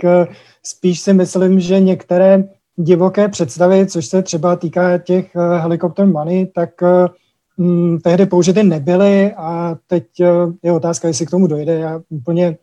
[0.62, 2.44] spíš si myslím, že některé
[2.78, 6.70] divoké představy, což se třeba týká těch uh, helikopter money, tak
[7.58, 11.78] uh, tehdy použity nebyly a teď uh, je otázka, jestli k tomu dojde.
[11.78, 12.56] Já úplně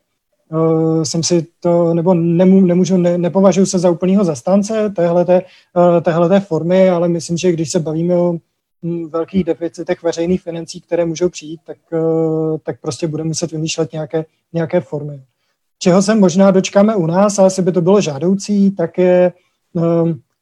[0.52, 5.42] uh, jsem si to, nebo nemů, nemůžu, ne, nepovažuji se za úplného zastánce téhleté,
[5.76, 8.36] uh, téhleté formy, ale myslím, že když se bavíme o
[8.82, 13.94] um, velkých deficitech veřejných financí, které můžou přijít, tak, uh, tak prostě budeme muset vymýšlet
[13.94, 15.22] nějaké, nějaké formy.
[15.80, 19.45] Čeho se možná dočkáme u nás, a asi by to bylo žádoucí, tak je Ehm,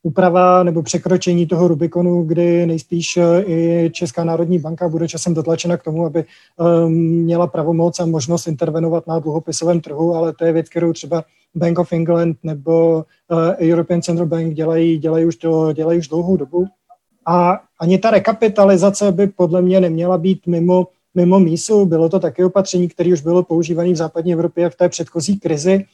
[0.03, 5.77] úprava nebo překročení toho Rubikonu, kdy nejspíš eh, i Česká národní banka bude časem dotlačena
[5.77, 6.23] k tomu, aby
[6.59, 6.91] ehm,
[7.23, 11.23] měla pravomoc a možnost intervenovat na dluhopisovém trhu, ale to je věc, kterou třeba
[11.55, 16.37] Bank of England nebo eh, European Central Bank dělají, dělají, už, do, dělají už dlouhou
[16.37, 16.65] dobu.
[17.25, 21.85] A ani ta rekapitalizace by podle mě neměla být mimo, mimo mísu.
[21.85, 25.85] Bylo to taky opatření, které už bylo používané v západní Evropě v té předchozí krizi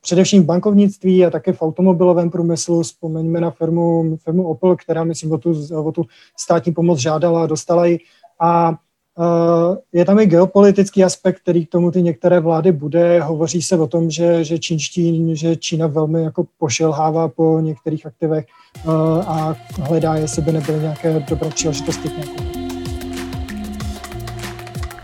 [0.00, 2.82] především v bankovnictví a také v automobilovém průmyslu.
[2.82, 6.04] Vzpomeňme na firmu, firmu Opel, která, myslím, o tu, o tu
[6.38, 7.98] státní pomoc žádala a dostala ji.
[8.40, 8.74] A
[9.20, 13.20] eh, je tam i geopolitický aspekt, který k tomu ty některé vlády bude.
[13.20, 18.46] Hovoří se o tom, že, že, čínští, že Čína velmi jako pošelhává po některých aktivech
[18.76, 18.88] eh,
[19.26, 22.10] a hledá, jestli by nebyly nějaké dobré příležitosti.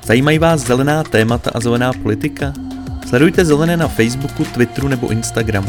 [0.05, 2.53] Zajímají vás zelená témata a zelená politika?
[3.07, 5.69] Sledujte Zelené na Facebooku, Twitteru nebo Instagramu.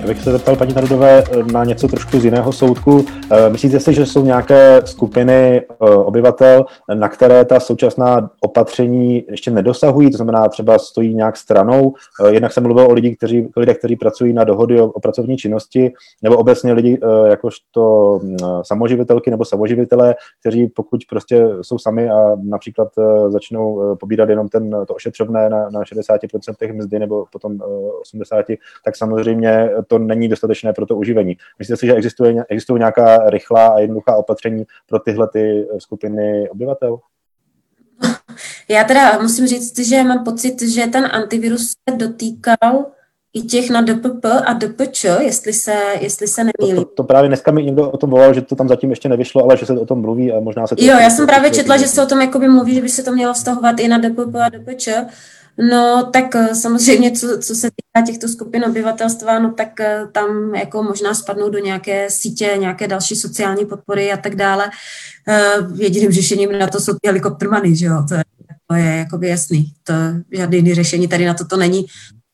[0.00, 3.04] Já bych se zeptal paní Narodové na něco trošku z jiného soudku.
[3.30, 9.50] Eh, myslíte si, že jsou nějaké skupiny eh, obyvatel, na které ta současná opatření ještě
[9.50, 11.94] nedosahují, to znamená třeba stojí nějak stranou?
[12.24, 15.36] Eh, jednak jsem mluvil o lidí, kteří, lidé, kteří pracují na dohody o, o pracovní
[15.36, 22.36] činnosti, nebo obecně lidi jakožto mm, samoživitelky nebo samoživitelé, kteří pokud prostě jsou sami a
[22.42, 22.88] například
[23.28, 27.58] začnou pobírat jenom ten, to ošetřovné na, na 60% mzdy nebo potom
[28.14, 31.36] 80%, tak samozřejmě to není dostatečné pro to uživení.
[31.58, 36.98] Myslíte si, že existuje, existují nějaká rychlá a jednoduchá opatření pro tyhle ty skupiny obyvatel?
[38.68, 42.84] Já teda musím říct, že mám pocit, že ten antivirus se dotýkal
[43.32, 46.76] i těch na DPP a DPČ, jestli se, jestli se nemýlím.
[46.76, 49.08] To, to, to, právě dneska mi někdo o tom volal, že to tam zatím ještě
[49.08, 50.84] nevyšlo, ale že se o tom mluví a možná se to...
[50.84, 53.12] Jo, já jsem právě četla, že se o tom jakoby mluví, že by se to
[53.12, 54.88] mělo vztahovat i na DPP a DPČ.
[55.60, 60.54] No, tak eh, samozřejmě, co, co se týká těchto skupin obyvatelstva, no tak eh, tam
[60.54, 64.70] jako možná spadnou do nějaké sítě, nějaké další sociální podpory a tak dále.
[65.28, 68.22] Eh, jediným řešením na to jsou ty helikoptermany, že jo, to je,
[68.66, 69.72] to je jakoby jasný.
[69.84, 69.92] To
[70.32, 71.86] žádný jiný řešení tady na to to není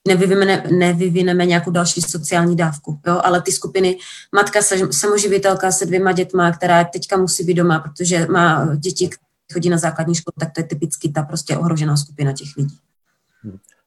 [0.09, 3.21] nevyvineme, nevyvineme nějakou další sociální dávku, jo?
[3.25, 3.99] ale ty skupiny,
[4.35, 4.61] matka
[4.91, 9.11] samoživitelka se dvěma dětma, která teďka musí být doma, protože má děti,
[9.53, 12.79] chodí na základní školu, tak to je typicky ta prostě ohrožená skupina těch lidí.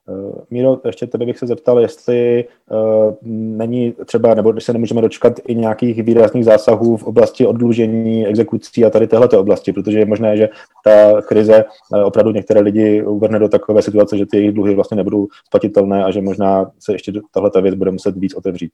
[0.09, 5.01] Uh, Míro, ještě tebe bych se zeptal, jestli uh, není třeba, nebo když se nemůžeme
[5.01, 10.05] dočkat i nějakých výrazných zásahů v oblasti odlužení, exekucí a tady téhleté oblasti, protože je
[10.05, 10.49] možné, že
[10.85, 14.97] ta krize uh, opravdu některé lidi uvrhne do takové situace, že ty jejich dluhy vlastně
[14.97, 18.71] nebudou splatitelné a že možná se ještě tahle věc bude muset víc otevřít.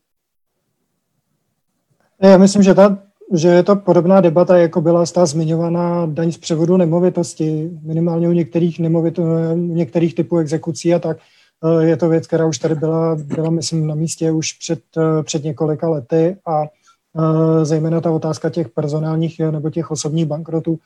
[2.22, 2.98] Já myslím, že ta
[3.34, 8.32] že je to podobná debata, jako byla ta zmiňovaná daň z převodu nemovitosti, minimálně u
[8.32, 9.20] některých, nemovit,
[9.56, 11.18] některých typů exekucí a tak.
[11.64, 15.24] Eh, je to věc, která už tady byla, byla myslím, na místě už před, eh,
[15.24, 20.80] před několika lety a eh, zejména ta otázka těch personálních nebo těch osobních bankrotů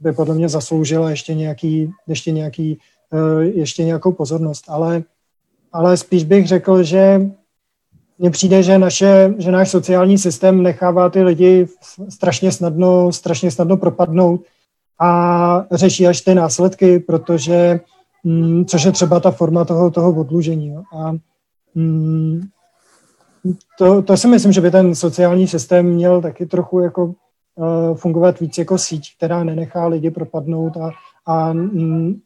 [0.00, 2.78] by podle mě zasloužila ještě nějaký, ještě nějaký,
[3.40, 4.64] ještě nějakou pozornost.
[4.68, 5.02] Ale,
[5.72, 7.30] ale spíš bych řekl, že
[8.20, 11.66] mně přijde, že, naše, že náš sociální systém nechává ty lidi
[12.08, 14.40] strašně snadno, strašně snadno propadnout
[15.00, 17.80] a řeší až ty následky, protože,
[18.24, 20.68] mm, což je třeba ta forma toho, toho odlužení.
[20.68, 20.82] Jo.
[20.98, 21.12] A
[21.74, 22.40] mm,
[23.78, 28.40] to, to si myslím, že by ten sociální systém měl taky trochu jako uh, fungovat
[28.40, 30.90] víc jako síť, která nenechá lidi propadnout a,
[31.26, 32.20] a mm,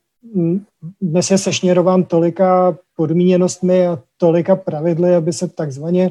[1.00, 6.10] dnes je sešněrován tolika podmíněnostmi a tolika pravidly, aby se takzvaně,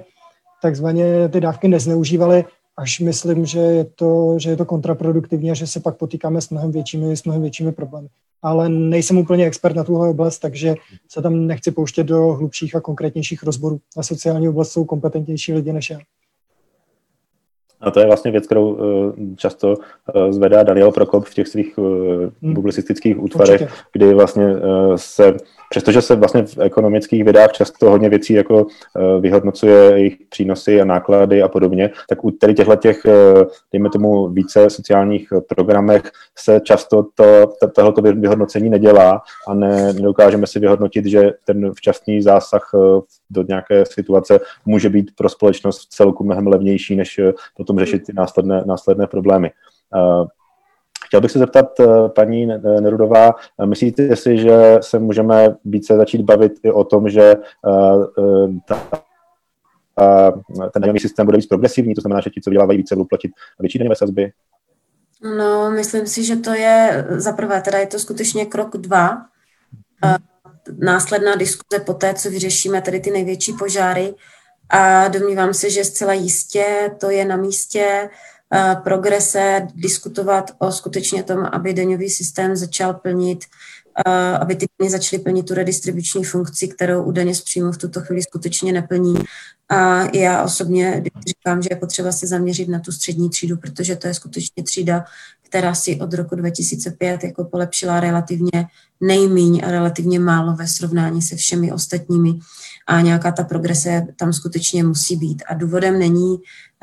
[0.62, 2.46] takzvaně ty dávky nezneužívaly,
[2.78, 6.50] až myslím, že je, to, že je to kontraproduktivní a že se pak potýkáme s
[6.50, 8.08] mnohem většími, s mnohem většími problémy.
[8.42, 10.76] Ale nejsem úplně expert na tuhle oblast, takže
[11.12, 13.80] se tam nechci pouštět do hlubších a konkrétnějších rozborů.
[13.98, 16.00] Na sociální oblast jsou kompetentnější lidi než já.
[17.84, 19.76] A to je vlastně věc, kterou eh, často
[20.16, 22.56] eh, zvedá Daniel Prokop v těch svých eh, hmm.
[22.56, 23.82] publicistických útvarech, Určitě.
[23.92, 24.56] kdy vlastně
[24.96, 25.38] se
[25.74, 30.86] přestože se vlastně v ekonomických vědách často hodně věcí jako eh, vyhodnocuje jejich přínosy a
[30.86, 36.60] náklady a podobně, tak u tady těchto těch, eh, dejme tomu, více sociálních programech se
[36.64, 43.02] často to, tohoto vyhodnocení nedělá a ne, nedokážeme si vyhodnotit, že ten včasný zásah eh,
[43.30, 47.20] do nějaké situace může být pro společnost v celku mnohem levnější, než
[47.58, 49.52] potom řešit ty následné, následné problémy.
[51.14, 52.46] Chtěl bych se zeptat, eh, paní
[52.80, 58.48] Nerudová, eh, myslíte si, že se můžeme více začít bavit i o tom, že eh,
[58.68, 59.02] ta,
[60.74, 63.32] ten daňový systém bude víc progresivní, to znamená, že ti, co vydělávají více, budou platit
[63.60, 64.32] větší daňové sazby?
[65.38, 69.18] No, myslím si, že to je, za prvé, teda je to skutečně krok dva,
[70.78, 74.14] následná diskuze po té, co vyřešíme tady ty největší požáry.
[74.70, 78.10] A domnívám se, že zcela jistě to je na místě
[78.84, 83.46] progrese, diskutovat o skutečně tom, aby daňový systém začal plnit,
[84.40, 88.02] aby ty daně začaly plnit tu redistribuční funkci, kterou u daně z příjmu v tuto
[88.02, 89.16] chvíli skutečně neplní.
[89.70, 94.08] A já osobně říkám, že je potřeba se zaměřit na tu střední třídu, protože to
[94.08, 95.06] je skutečně třída,
[95.42, 98.66] která si od roku 2005 jako polepšila relativně
[99.02, 102.40] nejmíň a relativně málo ve srovnání se všemi ostatními
[102.88, 105.44] a nějaká ta progrese tam skutečně musí být.
[105.50, 106.38] A důvodem není,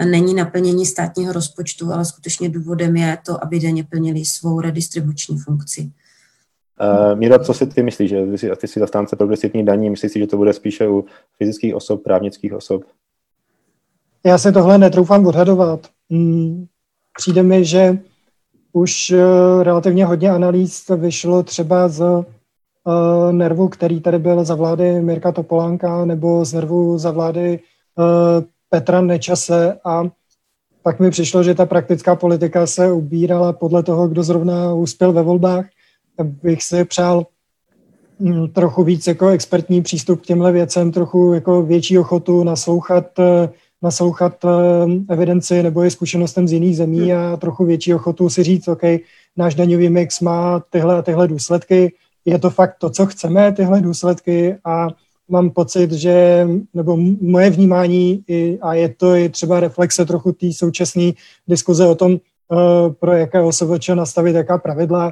[0.04, 5.90] není naplnění státního rozpočtu, ale skutečně důvodem je to, aby daně plnili svou redistribuční funkci.
[7.12, 10.12] Uh, Míra, co si ty myslíš, že ty jsi, ty jsi zastánce progresivní daní, myslíš
[10.12, 11.04] si, že to bude spíše u
[11.38, 12.82] fyzických osob, právnických osob?
[14.24, 15.88] Já se tohle netroufám odhadovat.
[16.10, 16.66] Hmm,
[17.18, 17.98] přijde mi, že
[18.72, 22.24] už uh, relativně hodně analýz vyšlo třeba z
[22.84, 27.58] uh, nervu, který tady byl za vlády Mirka Topolánka, nebo z nervu za vlády
[27.98, 30.04] uh, Petra Nečase a
[30.82, 35.22] pak mi přišlo, že ta praktická politika se ubírala podle toho, kdo zrovna uspěl ve
[35.22, 35.66] volbách.
[36.22, 37.26] Bych si přál
[38.18, 43.04] mm, trochu víc jako expertní přístup k těmhle věcem, trochu jako větší ochotu naslouchat,
[43.82, 44.44] naslouchat
[45.08, 48.82] evidenci nebo i zkušenostem z jiných zemí a trochu větší ochotu si říct, OK,
[49.36, 51.92] náš daňový mix má tyhle a tyhle důsledky,
[52.30, 54.88] je to fakt to, co chceme, tyhle důsledky a
[55.28, 58.24] mám pocit, že, nebo moje vnímání,
[58.62, 61.12] a je to i třeba reflexe trochu té současné
[61.48, 62.16] diskuze o tom,
[63.00, 65.10] pro jaké OSVČ nastavit jaká pravidla.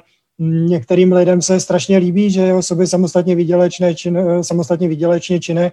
[0.69, 5.73] Některým lidem se strašně líbí, že osoby samostatně výdělečné, čin, samostatně výdělečně činné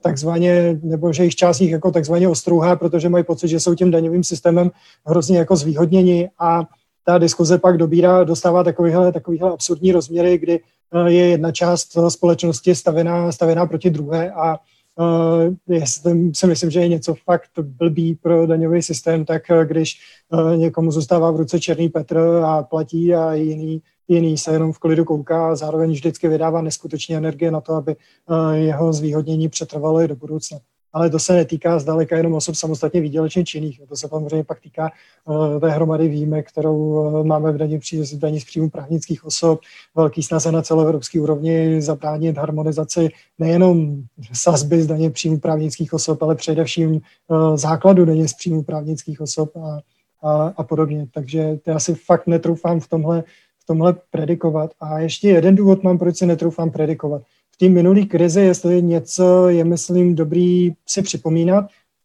[0.00, 4.24] takzvaně, nebo že jich část jako takzvaně ostrouhá, protože mají pocit, že jsou tím daňovým
[4.24, 4.70] systémem
[5.06, 6.64] hrozně jako zvýhodněni a
[7.04, 10.60] ta diskuze pak dobírá, dostává takovýhle, takovýhle absurdní rozměry, kdy
[10.94, 14.56] eh, je jedna část společnosti stavěná, stavěná proti druhé a
[14.98, 20.00] Uh, jestli si myslím, že je něco fakt blbý pro daňový systém, tak uh, když
[20.32, 24.78] uh, někomu zůstává v ruce černý Petr a platí a jiný jiný se jenom v
[24.78, 30.00] klidu kouká a zároveň vždycky vydává neskutečně energie na to, aby eh, jeho zvýhodnění přetrvalo
[30.00, 30.58] i do budoucna.
[30.94, 33.80] Ale to se netýká zdaleka jenom osob samostatně výdělečně činných.
[33.88, 34.90] To se samozřejmě pak týká
[35.24, 39.60] uh, té hromady výjimek, kterou uh, máme v daní, v daní z příjmu právnických osob,
[39.94, 44.02] velký snaze na celoevropské úrovni zabránit harmonizaci nejenom
[44.32, 49.56] sazby z daně příjmu právnických osob, ale především uh, základu daně z příjmu právnických osob
[49.56, 49.80] a,
[50.22, 51.06] a, a podobně.
[51.14, 53.24] Takže já si fakt netroufám v tomhle
[53.64, 54.70] v tomhle predikovat.
[54.80, 57.22] A ještě jeden důvod mám, proč si netroufám predikovat.
[57.54, 61.64] V té minulé krizi, jestli něco je, myslím, dobrý si připomínat,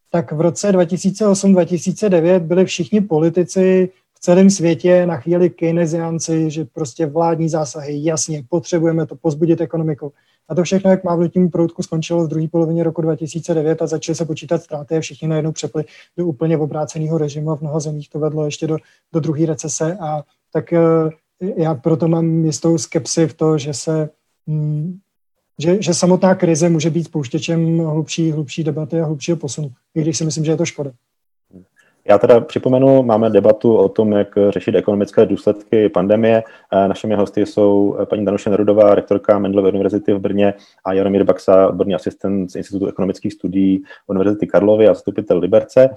[0.09, 7.05] tak v roce 2008-2009 byli všichni politici v celém světě na chvíli keynesiánci, že prostě
[7.05, 10.13] vládní zásahy, jasně, potřebujeme to pozbudit ekonomiku.
[10.49, 14.25] A to všechno, jak mávnutím proutku, skončilo v druhé polovině roku 2009 a začaly se
[14.25, 15.83] počítat ztráty a všichni najednou přepli
[16.17, 18.77] do úplně obráceného režimu a v mnoha zemích to vedlo ještě do,
[19.13, 20.79] do druhé recese a tak eh,
[21.57, 24.09] já proto mám jistou skepsi v to, že se
[24.47, 24.97] mm,
[25.59, 30.17] že, že samotná krize může být spouštěčem hlubší, hlubší debaty a hlubšího posunu, i když
[30.17, 30.91] si myslím, že je to škoda.
[32.09, 36.43] Já teda připomenu, máme debatu o tom, jak řešit ekonomické důsledky pandemie.
[36.87, 40.53] Našimi hosty jsou paní Danuše Nerudová, rektorka Mendelovy univerzity v Brně
[40.85, 45.89] a Jaromír Baxa, odborný asistent z Institutu ekonomických studií Univerzity Karlovy a zastupitel Liberce.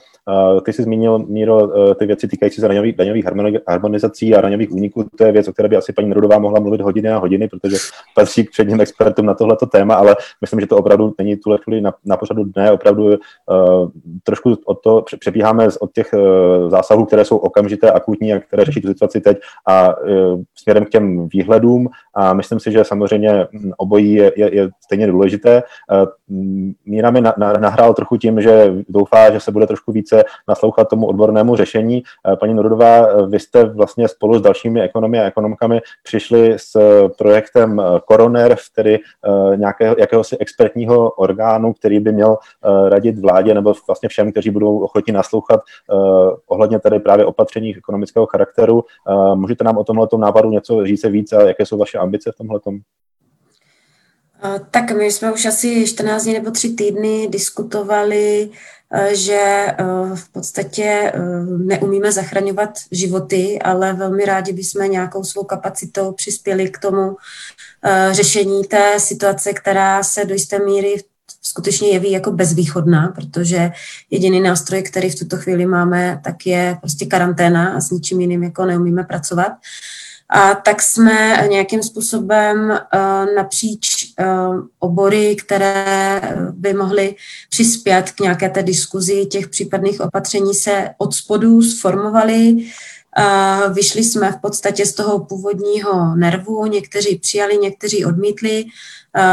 [0.64, 3.24] Ty jsi zmínil, Míro, ty věci týkající se daňových, daňových
[3.68, 5.04] harmonizací a daňových úniků.
[5.18, 7.76] To je věc, o které by asi paní Nerudová mohla mluvit hodiny a hodiny, protože
[8.14, 11.94] patří k předním expertům na tohleto téma, ale myslím, že to opravdu není tuhle na,
[12.04, 12.72] na pořadu dne.
[12.72, 13.14] Opravdu uh,
[14.22, 18.64] trošku od to přebíháme od těch těch eh, zásahů, které jsou okamžité, akutní a které
[18.64, 19.38] řeší tu situaci teď
[19.68, 20.14] a eh,
[20.54, 25.06] směrem k těm výhledům a myslím si, že samozřejmě hm, obojí je, je, je stejně
[25.06, 25.62] důležité.
[26.32, 30.24] Eh, Míra mi na, na, nahrál trochu tím, že doufá, že se bude trošku více
[30.48, 32.02] naslouchat tomu odbornému řešení.
[32.40, 36.76] Paní Nordová, vy jste vlastně spolu s dalšími ekonomy a ekonomkami přišli s
[37.18, 38.98] projektem Coroner, tedy
[39.56, 42.36] nějakého, jakéhosi expertního orgánu, který by měl
[42.88, 48.26] radit vládě nebo vlastně všem, kteří budou ochotni naslouchat Eh, ohledně tady právě opatření ekonomického
[48.26, 48.84] charakteru.
[49.08, 52.36] Eh, můžete nám o tomhle nápadu něco říct víc a jaké jsou vaše ambice v
[52.36, 52.60] tomhle?
[54.70, 58.50] Tak my jsme už asi 14 dní nebo 3 týdny diskutovali,
[59.12, 59.66] že
[60.14, 61.12] v podstatě
[61.58, 67.16] neumíme zachraňovat životy, ale velmi rádi bychom nějakou svou kapacitou přispěli k tomu
[68.10, 73.70] řešení té situace, která se do jisté míry v skutečně jeví jako bezvýchodná, protože
[74.10, 78.42] jediný nástroj, který v tuto chvíli máme, tak je prostě karanténa a s ničím jiným
[78.42, 79.52] jako neumíme pracovat.
[80.34, 87.14] A tak jsme nějakým způsobem uh, napříč uh, obory, které by mohly
[87.50, 92.56] přispět k nějaké té diskuzi těch případných opatření, se od spodu sformovali.
[93.72, 98.64] Vyšli jsme v podstatě z toho původního nervu, někteří přijali, někteří odmítli.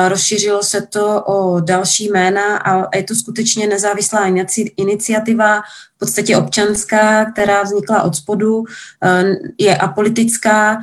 [0.08, 4.26] Rozšířilo se to o další jména a je to skutečně nezávislá
[4.78, 5.62] iniciativa,
[5.96, 8.64] v podstatě občanská, která vznikla od spodu,
[9.58, 10.78] je apolitická.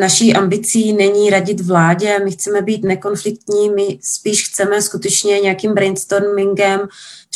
[0.00, 6.80] Naší ambicí není radit vládě, my chceme být nekonfliktní, my spíš chceme skutečně nějakým brainstormingem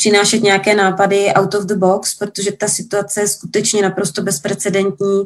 [0.01, 5.23] přinášet nějaké nápady out of the box, protože ta situace je skutečně naprosto bezprecedentní.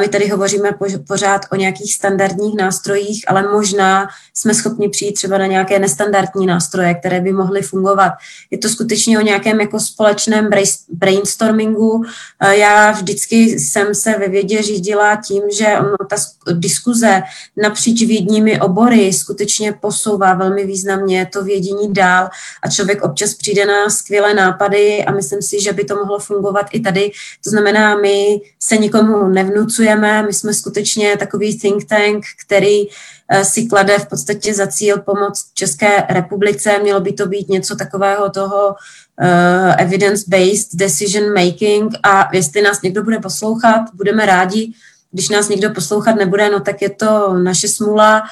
[0.00, 0.70] My tady hovoříme
[1.06, 6.94] pořád o nějakých standardních nástrojích, ale možná jsme schopni přijít třeba na nějaké nestandardní nástroje,
[6.94, 8.12] které by mohly fungovat.
[8.50, 10.50] Je to skutečně o nějakém jako společném
[10.88, 12.02] brainstormingu.
[12.50, 15.66] Já vždycky jsem se ve vědě řídila tím, že
[16.10, 16.16] ta
[16.52, 17.22] diskuze
[17.56, 22.28] napříč vědními obory skutečně posouvá velmi významně to vědění dál
[22.62, 26.66] a člověk občas přijde na skvělé nápady a myslím si, že by to mohlo fungovat
[26.72, 27.10] i tady.
[27.44, 33.66] To znamená, my se nikomu nevnucujeme, my jsme skutečně takový think tank, který eh, si
[33.66, 36.78] klade v podstatě za cíl pomoc České republice.
[36.82, 43.02] Mělo by to být něco takového toho uh, evidence-based decision making a jestli nás někdo
[43.02, 44.72] bude poslouchat, budeme rádi,
[45.10, 48.22] když nás někdo poslouchat nebude, no tak je to naše smula,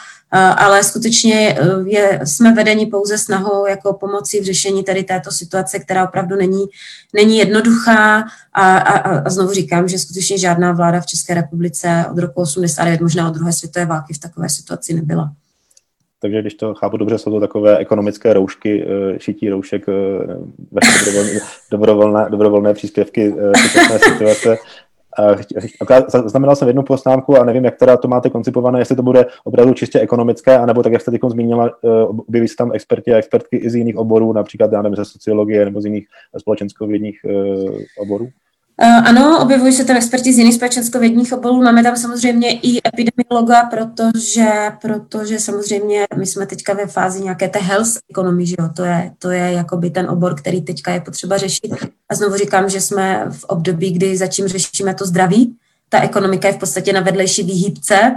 [0.41, 6.09] ale skutečně je, jsme vedeni pouze snahou jako pomoci v řešení tady této situace, která
[6.09, 6.65] opravdu není,
[7.15, 12.19] není jednoduchá a, a, a znovu říkám, že skutečně žádná vláda v České republice od
[12.19, 15.31] roku 89, možná od druhé světové války v takové situaci nebyla
[16.25, 19.93] takže když to chápu dobře, jsou to takové ekonomické roušky, eh, šití roušek, eh,
[20.73, 24.57] dobrovolné, dobrovolné, dobrovolné příspěvky eh, situace.
[26.27, 29.75] Znamenal jsem jednu poznámku a nevím, jak teda to máte koncipované, jestli to bude opravdu
[29.75, 31.71] čistě ekonomické, anebo tak, jak jste teď zmínila,
[32.07, 35.65] objeví se tam experti a expertky i z jiných oborů, například, já nevím, ze sociologie
[35.65, 36.07] nebo z jiných
[36.39, 37.21] společenskovědních
[37.99, 38.29] oborů?
[38.81, 41.63] Eh, ano, objevují se tam experti z jiných společenskovědních oborů.
[41.63, 47.59] Máme tam samozřejmě i epidemiologa, protože, protože samozřejmě my jsme teďka ve fázi nějaké té
[47.59, 48.69] health economy, že jo?
[48.77, 51.73] To je, to je jakoby ten obor, který teďka je potřeba řešit.
[52.09, 55.57] A znovu říkám, že jsme v období, kdy začím řešíme to zdraví.
[55.89, 58.17] Ta ekonomika je v podstatě na vedlejší výhybce,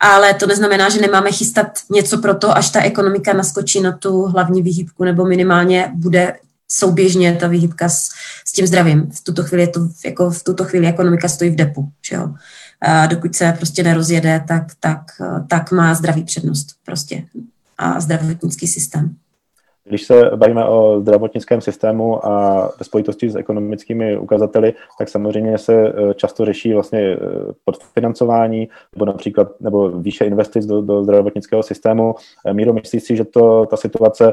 [0.00, 4.22] ale to neznamená, že nemáme chystat něco pro to, až ta ekonomika naskočí na tu
[4.22, 6.34] hlavní výhybku, nebo minimálně bude
[6.70, 8.08] souběžně ta výhybka s,
[8.46, 9.10] s tím zdravím.
[9.10, 12.34] V tuto chvíli je to, jako v tuto chvíli ekonomika stojí v depu, že jo.
[12.80, 15.02] A dokud se prostě nerozjede, tak, tak,
[15.48, 17.24] tak má zdraví přednost prostě
[17.78, 19.16] a zdravotnický systém.
[19.84, 25.74] Když se bavíme o zdravotnickém systému a ve spojitosti s ekonomickými ukazateli, tak samozřejmě se
[25.74, 27.18] e, často řeší vlastně e,
[27.64, 32.14] podfinancování nebo například nebo výše investic do, do zdravotnického systému.
[32.46, 34.32] E, Míro, myslíš si, že to, ta situace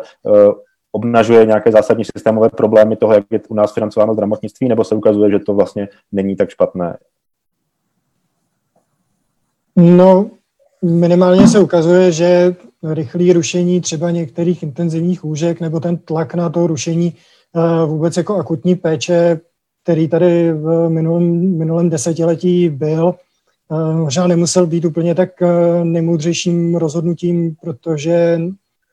[0.95, 5.31] obnažuje nějaké zásadní systémové problémy toho, jak je u nás financováno zdravotnictví, nebo se ukazuje,
[5.31, 6.97] že to vlastně není tak špatné?
[9.75, 10.29] No,
[10.81, 16.67] minimálně se ukazuje, že rychlé rušení třeba některých intenzivních úžek nebo ten tlak na to
[16.67, 19.39] rušení eh, vůbec jako akutní péče,
[19.83, 23.15] který tady v minulém, minulém desetiletí byl,
[23.71, 25.47] eh, možná nemusel být úplně tak eh,
[25.83, 28.39] nejmoudřejším rozhodnutím, protože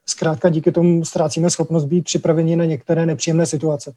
[0.07, 3.93] zkrátka díky tomu ztrácíme schopnost být připraveni na některé nepříjemné situace.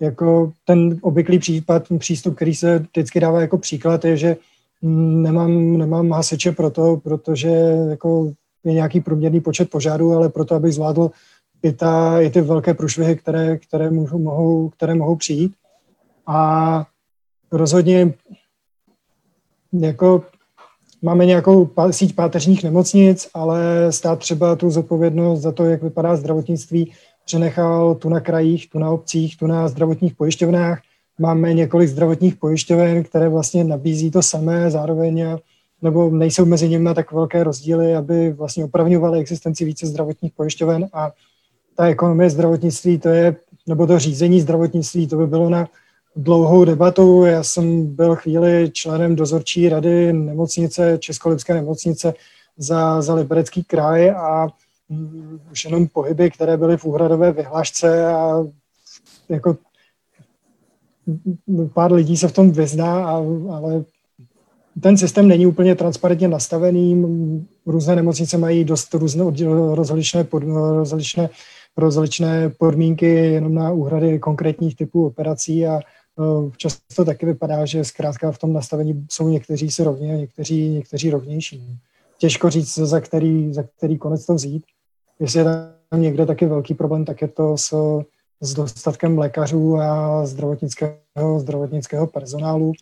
[0.00, 4.36] Jako ten obvyklý případ, přístup, který se vždycky dává jako příklad, je, že
[4.82, 7.48] nemám, nemám hasiče proto, protože
[7.90, 8.32] jako
[8.64, 11.10] je nějaký průměrný počet požárů, ale proto, abych zvládl
[11.62, 15.52] i, ta, i ty velké průšvihy, které, které, mohou, které mohou přijít.
[16.26, 16.86] A
[17.52, 18.14] rozhodně
[19.72, 20.24] jako
[21.02, 26.92] máme nějakou síť páteřních nemocnic, ale stát třeba tu zodpovědnost za to, jak vypadá zdravotnictví,
[27.24, 30.80] přenechal tu na krajích, tu na obcích, tu na zdravotních pojišťovnách.
[31.18, 35.36] Máme několik zdravotních pojišťoven, které vlastně nabízí to samé, zároveň
[35.82, 41.10] nebo nejsou mezi nimi tak velké rozdíly, aby vlastně opravňovaly existenci více zdravotních pojišťoven a
[41.76, 43.36] ta ekonomie zdravotnictví, to je,
[43.66, 45.68] nebo to řízení zdravotnictví, to by bylo na
[46.16, 47.24] dlouhou debatu.
[47.24, 52.14] Já jsem byl chvíli členem dozorčí rady nemocnice, Českolipské nemocnice
[52.56, 54.48] za, za Liberecký kraj a
[54.88, 58.44] mm, už jenom pohyby, které byly v úhradové vyhlášce a
[59.28, 59.56] jako
[61.74, 63.12] pár lidí se v tom vyzná, a,
[63.50, 63.84] ale
[64.82, 67.04] ten systém není úplně transparentně nastavený.
[67.66, 69.24] Různé nemocnice mají dost různé
[69.74, 70.42] rozličné, pod,
[70.74, 71.30] rozličné,
[71.76, 75.80] rozličné podmínky jenom na úhrady konkrétních typů operací a
[76.20, 80.68] Eh, často taky vypadá, že zkrátka v tom nastavení jsou někteří si rovně a někteří,
[80.68, 81.78] někteří rovnější.
[82.18, 84.64] Těžko říct, za který, za který konec to vzít.
[85.20, 87.74] Jestli je tam někde taky velký problém, tak je to s,
[88.40, 92.72] s dostatkem lékařů a zdravotnického, zdravotnického personálu.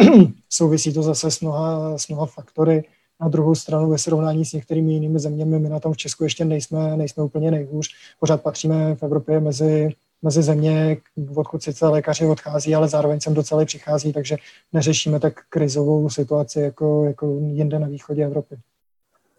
[0.48, 2.84] Souvisí to zase s mnoha, s mnoha faktory.
[3.20, 6.44] Na druhou stranu ve srovnání s některými jinými zeměmi my na tom v Česku ještě
[6.44, 7.88] nejsme, nejsme úplně nejhůř.
[8.20, 9.90] Pořád patříme v Evropě mezi
[10.22, 10.96] mezi země,
[11.34, 14.36] odkud sice lékaři odchází, ale zároveň sem docela přichází, takže
[14.72, 18.56] neřešíme tak krizovou situaci jako, jako jinde na východě Evropy.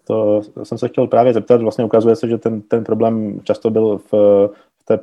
[0.08, 3.98] To jsem se chtěl právě zeptat, vlastně ukazuje se, že ten, ten problém často byl
[3.98, 4.12] v,
[4.80, 5.00] v té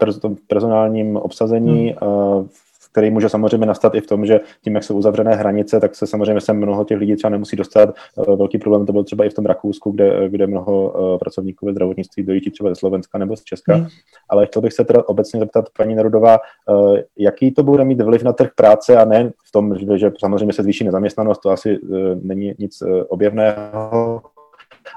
[0.47, 2.49] personálním obsazení, hmm
[2.97, 6.07] který může samozřejmě nastat i v tom, že tím, jak jsou uzavřené hranice, tak se
[6.07, 7.94] samozřejmě sem mnoho těch lidí třeba nemusí dostat.
[8.18, 11.66] Eh, velký problém to byl třeba i v tom Rakousku, kde, kde mnoho eh, pracovníků
[11.66, 13.74] ve zdravotnictví dojíždí třeba ze Slovenska nebo z Česka.
[13.74, 13.86] Hmm.
[14.28, 18.22] Ale chtěl bych se teda obecně zeptat, paní Nerudová, eh, jaký to bude mít vliv
[18.22, 21.78] na trh práce a ne v tom, že samozřejmě se zvýší nezaměstnanost, to asi
[22.22, 24.22] není nic objevného,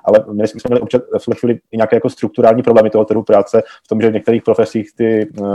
[0.06, 1.02] ale my jsme měli občas
[1.34, 4.44] v chvíli i nějaké jako strukturální problémy toho trhu práce v tom, že v některých
[4.44, 5.48] profesích ty uh,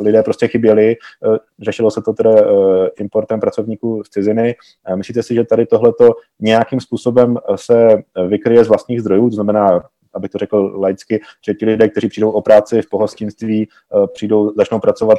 [0.00, 0.96] lidé prostě chyběli.
[1.26, 4.54] Uh, řešilo se to teda uh, importem pracovníků z ciziny.
[4.88, 6.10] Uh, myslíte si, že tady tohleto
[6.40, 9.82] nějakým způsobem se vykryje z vlastních zdrojů, to znamená
[10.14, 13.68] abych to řekl laicky, že ti lidé, kteří přijdou o práci v pohostinství,
[14.12, 15.18] přijdou, začnou pracovat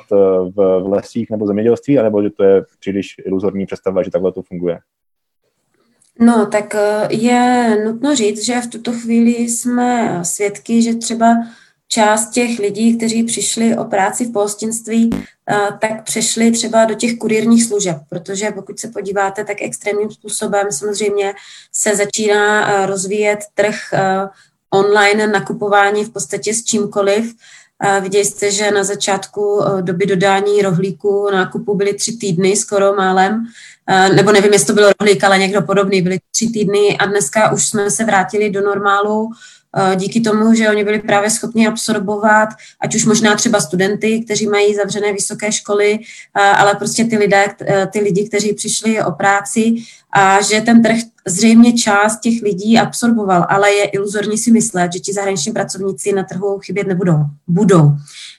[0.55, 4.79] v lesích nebo zemědělství, anebo že to je příliš iluzorní představa, že takhle to funguje?
[6.19, 11.35] No, tak eh, je nutno říct, že v tuto chvíli jsme svědky, že třeba
[11.87, 17.17] část těch lidí, kteří přišli o práci v pohostinství, eh, tak přešli třeba do těch
[17.17, 21.33] kurírních služeb, protože pokud se podíváte, tak extrémním způsobem samozřejmě
[21.71, 23.75] se začíná eh, rozvíjet trh
[24.69, 27.35] online nakupování v podstatě s čímkoliv.
[28.01, 33.45] Viděli jste, že na začátku doby dodání rohlíku nákupu byly tři týdny skoro málem,
[34.15, 36.97] nebo nevím, jestli to bylo rohlík, ale někdo podobný, byly tři týdny.
[36.97, 39.29] A dneska už jsme se vrátili do normálu
[39.95, 42.49] díky tomu, že oni byli právě schopni absorbovat,
[42.81, 45.99] ať už možná třeba studenty, kteří mají zavřené vysoké školy,
[46.33, 47.45] ale prostě ty lidé,
[47.91, 49.75] ty lidi, kteří přišli o práci.
[50.11, 50.97] A že ten trh
[51.27, 56.23] zřejmě část těch lidí absorboval, ale je iluzorní si myslet, že ti zahraniční pracovníci na
[56.23, 57.19] trhu chybět nebudou.
[57.47, 57.91] Budou.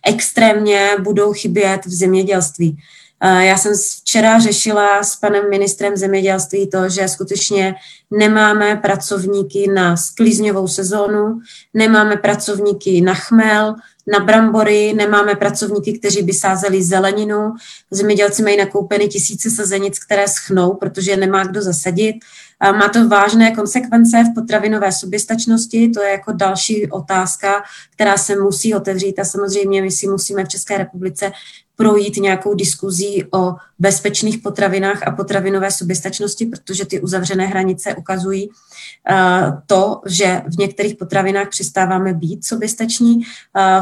[0.07, 2.78] Extrémně budou chybět v zemědělství.
[3.22, 7.74] Já jsem včera řešila s panem ministrem zemědělství to, že skutečně
[8.11, 11.41] nemáme pracovníky na sklízňovou sezónu,
[11.74, 13.74] nemáme pracovníky na chmel,
[14.07, 17.55] na brambory, nemáme pracovníky, kteří by sázeli zeleninu.
[17.91, 22.16] Zemědělci mají nakoupeny tisíce sazenic, které schnou, protože nemá kdo zasadit.
[22.62, 28.74] Má to vážné konsekvence v potravinové soběstačnosti, to je jako další otázka, která se musí
[28.74, 31.32] otevřít a samozřejmě my si musíme v České republice
[31.77, 38.55] projít nějakou diskuzí o bezpečných potravinách a potravinové soběstačnosti, protože ty uzavřené hranice ukazují uh,
[39.66, 43.16] to, že v některých potravinách přestáváme být soběstační.
[43.16, 43.22] Uh,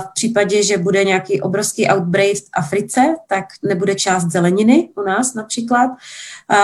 [0.03, 5.35] v případě, že bude nějaký obrovský outbreak v Africe, tak nebude část zeleniny u nás
[5.35, 5.97] například uh,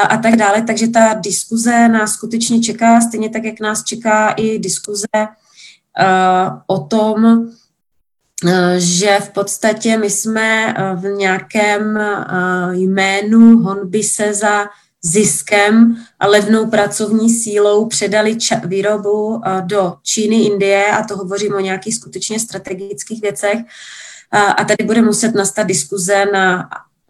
[0.09, 0.63] a tak dále.
[0.63, 5.07] Takže ta diskuze nás skutečně čeká, stejně tak, jak nás čeká i diskuze
[6.67, 7.60] o tom, Eh,
[8.79, 12.17] že v podstatě my jsme eh, v nějakém eh,
[12.73, 14.67] jménu honby se za
[15.03, 21.61] ziskem a levnou pracovní sílou předali ča- výrobu do Číny, Indie a to hovořím o
[21.61, 23.59] nějakých skutečně strategických věcech.
[24.57, 26.69] A tady bude muset nastat diskuze na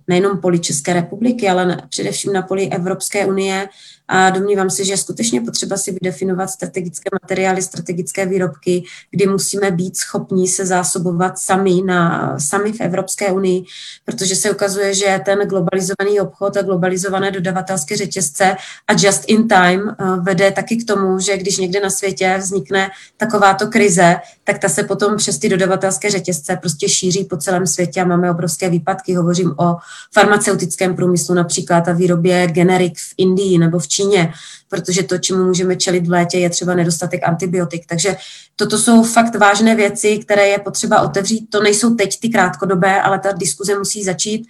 [0.09, 3.69] nejenom poli České republiky, ale na, především na poli Evropské unie,
[4.13, 9.71] a domnívám se, že je skutečně potřeba si vydefinovat strategické materiály, strategické výrobky, kdy musíme
[9.71, 13.65] být schopní se zásobovat sami, na, sami v Evropské unii,
[14.05, 18.57] protože se ukazuje, že ten globalizovaný obchod a globalizované dodavatelské řetězce
[18.89, 22.91] a just in time eh, vede taky k tomu, že když někde na světě vznikne
[23.17, 28.01] takováto krize, tak ta se potom přes ty dodavatelské řetězce prostě šíří po celém světě
[28.01, 29.15] a máme obrovské výpadky.
[29.15, 29.77] Hovořím o
[30.15, 34.33] farmaceutickém průmyslu například a výrobě generik v Indii nebo v Číně Číně,
[34.69, 37.87] protože to, čemu můžeme čelit v létě, je třeba nedostatek antibiotik.
[37.87, 38.17] Takže
[38.57, 41.51] toto jsou fakt vážné věci, které je potřeba otevřít.
[41.51, 44.47] To nejsou teď ty krátkodobé, ale ta diskuze musí začít.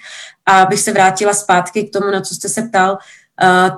[0.47, 2.99] A abych se vrátila zpátky k tomu, na co jste se ptal,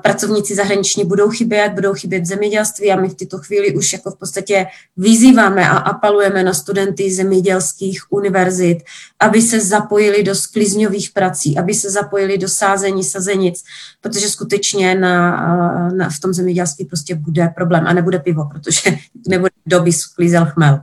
[0.02, 4.10] pracovníci zahraniční budou chybět, budou chybět v zemědělství a my v této chvíli už jako
[4.10, 8.78] v podstatě vyzýváme a apelujeme na studenty zemědělských univerzit,
[9.20, 13.64] aby se zapojili do sklizňových prací, aby se zapojili do sázení sazenic,
[14.00, 18.96] protože skutečně na, na, v tom zemědělství prostě bude problém a nebude pivo, protože
[19.28, 20.80] nebude doby sklízel chmel.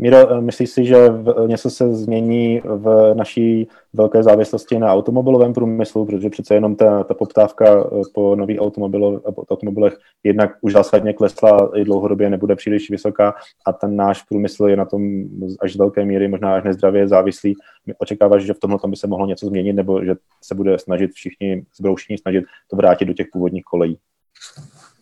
[0.00, 0.96] Miro, eh, myslíš si, že
[1.46, 7.14] něco se změní v naší velké závislosti na automobilovém průmyslu, protože přece jenom ta, ta
[7.14, 8.58] poptávka eh, po nových
[9.48, 13.34] automobilech jednak už zásadně klesla i dlouhodobě nebude příliš vysoká
[13.66, 15.24] a ten náš průmysl je na tom
[15.60, 17.54] až z velké míry možná až nezdravě závislý.
[17.98, 21.64] Očekáváš, že v tomhle by se mohlo něco změnit nebo že se bude snažit všichni,
[21.72, 23.98] se budou všichni snažit to vrátit do těch původních kolejí?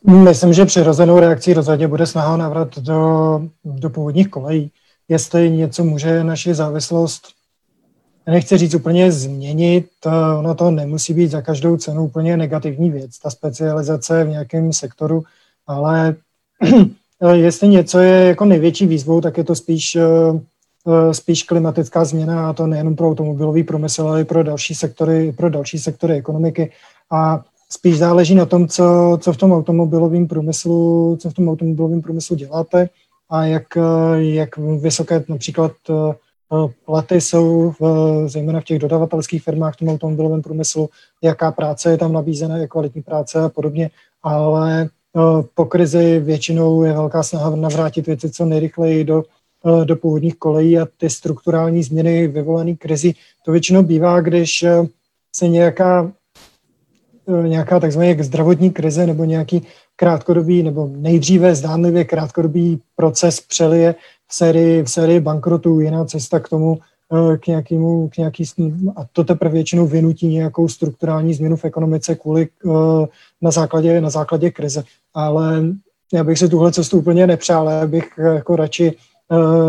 [0.06, 4.72] Myslím, že přirozenou reakcí rozhodně bude snaha navrat do, do původních kolejí
[5.08, 7.28] jestli něco může naši závislost,
[8.26, 9.86] nechci říct úplně změnit,
[10.38, 15.22] ono to nemusí být za každou cenu úplně negativní věc, ta specializace v nějakém sektoru,
[15.66, 16.16] ale
[17.32, 22.52] jestli něco je jako největší výzvou, tak je to spíš, eh, spíš klimatická změna a
[22.52, 26.70] to nejenom pro automobilový průmysl, ale i pro další sektory, pro další sektory ekonomiky.
[27.10, 32.02] A spíš záleží na tom, co, co v tom automobilovém průmyslu, co v tom automobilovém
[32.02, 32.88] průmyslu děláte
[33.30, 36.14] a jak, eh, jak vysoké například eh,
[36.84, 37.82] platy jsou v,
[38.28, 40.88] zejména v těch dodavatelských firmách v tom automobilovém průmyslu,
[41.22, 43.90] jaká práce je tam nabízena, je kvalitní práce a podobně,
[44.22, 45.20] ale eh,
[45.54, 49.24] po krizi většinou je velká snaha navrátit věci co nejrychleji do,
[49.84, 53.14] do původních kolejí a ty strukturální změny vyvolané krizi,
[53.44, 54.64] to většinou bývá, když
[55.36, 56.12] se nějaká
[57.46, 59.62] nějaká takzvaná zdravotní krize nebo nějaký
[59.96, 63.94] krátkodobý nebo nejdříve zdánlivě krátkodobý proces přelije
[64.28, 65.80] v sérii, v sérii bankrotů.
[65.80, 66.78] Jiná cesta k tomu,
[67.40, 68.44] k nějakému, k nějaký,
[68.96, 72.48] a to teprve většinou vynutí nějakou strukturální změnu v ekonomice kvůli
[73.42, 74.82] na základě, na základě krize.
[75.14, 75.64] Ale
[76.12, 78.04] já bych si tuhle cestu úplně nepřál, já bych
[78.34, 78.92] jako radši,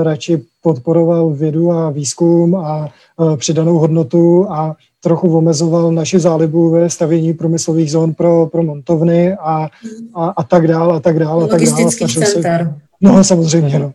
[0.03, 2.89] radši podporoval vědu a výzkum a
[3.37, 9.69] přidanou hodnotu a trochu omezoval naši zálibu ve stavění průmyslových zón pro, pro montovny a,
[10.15, 11.43] a, a tak dál a tak dál.
[11.43, 11.87] A tak dál.
[11.87, 12.73] A center.
[12.73, 13.93] Se, no samozřejmě, no.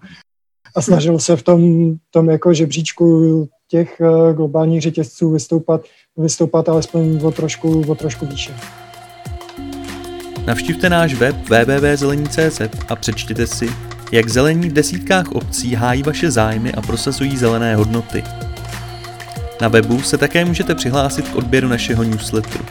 [0.74, 5.80] A snažil se v tom, tom jako žebříčku těch uh, globálních řetězců vystoupat,
[6.16, 8.54] vystoupat alespoň o trošku, o trošku výše.
[10.46, 13.68] Navštivte náš web www.zelení.cz a přečtěte si,
[14.12, 18.22] jak zelení v desítkách obcí hájí vaše zájmy a prosazují zelené hodnoty.
[19.60, 22.64] Na webu se také můžete přihlásit k odběru našeho newsletteru.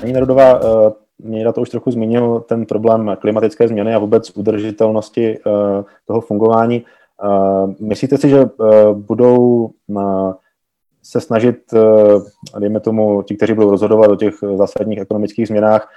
[0.00, 0.90] Paní Narodová, eh,
[1.22, 5.40] Měra to už trochu zmínil, ten problém klimatické změny a vůbec udržitelnosti eh,
[6.06, 6.84] toho fungování.
[7.24, 8.50] Eh, myslíte si, že
[8.92, 9.70] budou
[11.02, 11.56] se snažit,
[12.58, 15.88] dejme tomu, ti, kteří budou rozhodovat o těch zásadních ekonomických změnách,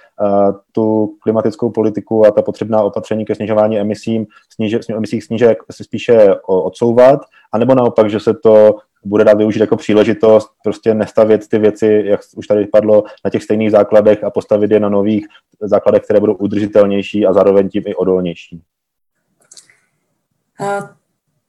[0.71, 7.19] tu klimatickou politiku a ta potřebná opatření ke snižování emisí, sníže, emisí sníže spíše odsouvat,
[7.51, 8.75] anebo naopak, že se to
[9.05, 13.43] bude dát využít jako příležitost prostě nestavět ty věci, jak už tady padlo, na těch
[13.43, 15.27] stejných základech a postavit je na nových
[15.61, 18.61] základech, které budou udržitelnější a zároveň tím i odolnější.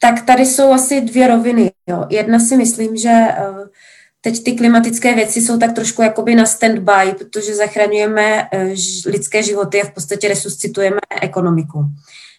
[0.04, 1.72] Tak tady jsou asi dvě roviny.
[1.86, 2.06] Jo.
[2.10, 3.66] Jedna si myslím, že uh,
[4.20, 8.60] teď ty klimatické věci jsou tak trošku jakoby na stand-by, protože zachraňujeme uh,
[9.06, 11.84] lidské životy a v podstatě resuscitujeme ekonomiku.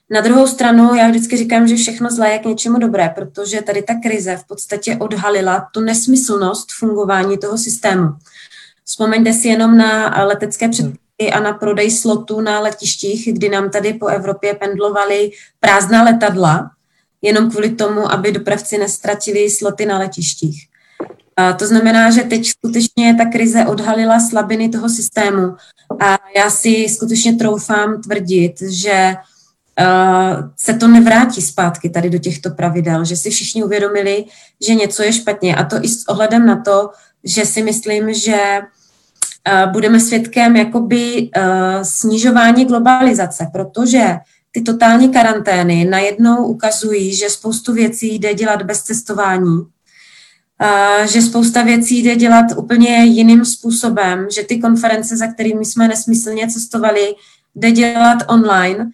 [0.10, 3.82] Na druhou stranu, já vždycky říkám, že všechno zlé je k něčemu dobré, protože tady
[3.82, 8.08] ta krize v podstatě odhalila tu nesmyslnost fungování toho systému.
[8.86, 13.94] Vzpomeňte si jenom na letecké předpisy a na prodej slotů na letištích, kdy nám tady
[13.94, 16.72] po Evropě pendlovaly prázdná letadla,
[17.26, 20.68] jenom kvůli tomu, aby dopravci nestratili sloty na letištích.
[21.38, 25.56] A to znamená, že teď skutečně ta krize odhalila slabiny toho systému
[26.00, 29.16] a já si skutečně troufám tvrdit, že
[29.80, 34.26] uh, se to nevrátí zpátky tady do těchto pravidel, že si všichni uvědomili,
[34.68, 36.90] že něco je špatně a to i s ohledem na to,
[37.24, 41.44] že si myslím, že uh, budeme svědkem jakoby uh,
[41.82, 44.16] snižování globalizace, protože
[44.56, 49.62] ty totální karantény najednou ukazují, že spoustu věcí jde dělat bez cestování,
[51.06, 56.48] že spousta věcí jde dělat úplně jiným způsobem, že ty konference, za kterými jsme nesmyslně
[56.48, 57.16] cestovali,
[57.56, 58.90] jde dělat online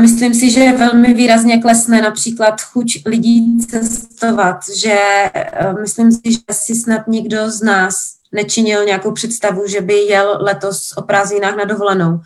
[0.00, 4.98] Myslím si, že velmi výrazně klesne například chuť lidí cestovat, že
[5.80, 7.94] myslím si, že si snad nikdo z nás
[8.32, 12.20] nečinil nějakou představu, že by jel letos o prázdninách na dovolenou.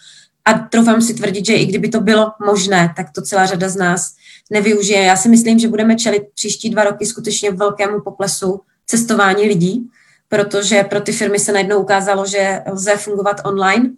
[0.45, 3.77] A troufám si tvrdit, že i kdyby to bylo možné, tak to celá řada z
[3.77, 4.15] nás
[4.51, 5.03] nevyužije.
[5.03, 9.91] Já si myslím, že budeme čelit příští dva roky skutečně velkému poklesu cestování lidí,
[10.29, 13.91] protože pro ty firmy se najednou ukázalo, že lze fungovat online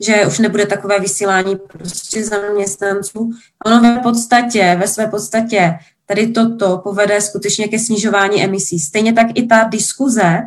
[0.00, 3.30] že už nebude takové vysílání prostě zaměstnanců.
[3.66, 5.74] Ono ve podstatě, ve své podstatě
[6.06, 8.80] tady toto povede skutečně ke snižování emisí.
[8.80, 10.38] Stejně tak i ta diskuze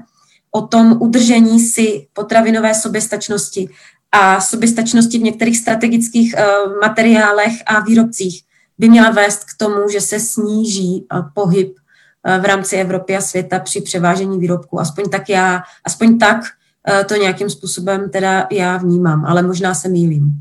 [0.51, 3.69] o tom udržení si potravinové soběstačnosti
[4.11, 8.41] a soběstačnosti v některých strategických uh, materiálech a výrobcích
[8.77, 13.21] by měla vést k tomu, že se sníží uh, pohyb uh, v rámci Evropy a
[13.21, 14.79] světa při převážení výrobků.
[14.79, 16.41] Aspoň tak já, aspoň tak
[16.87, 20.31] Eh, to nějakým způsobem teda já vnímám, ale možná se mýlím.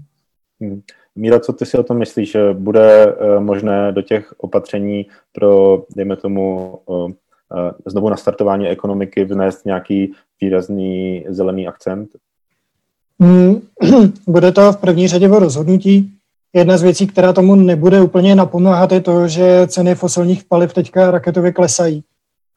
[0.60, 0.82] Hmm.
[1.16, 2.30] Míra, co ty si o tom myslíš?
[2.30, 7.12] Že bude eh, možné do těch opatření pro, dejme tomu, eh,
[7.86, 12.10] znovu nastartování ekonomiky vnést nějaký výrazný zelený akcent?
[13.22, 13.60] Hmm.
[14.26, 16.12] Bude to v první řadě o rozhodnutí.
[16.52, 21.10] Jedna z věcí, která tomu nebude úplně napomáhat, je to, že ceny fosilních paliv teďka
[21.10, 22.04] raketově klesají.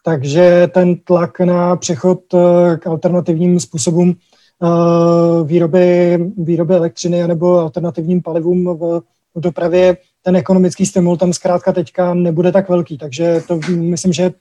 [0.05, 8.21] Takže ten tlak na přechod eh, k alternativním způsobům eh, výroby, výroby elektřiny nebo alternativním
[8.21, 9.01] palivům v,
[9.35, 12.97] v dopravě, ten ekonomický stimul tam zkrátka teďka nebude tak velký.
[12.97, 14.31] Takže to myslím, že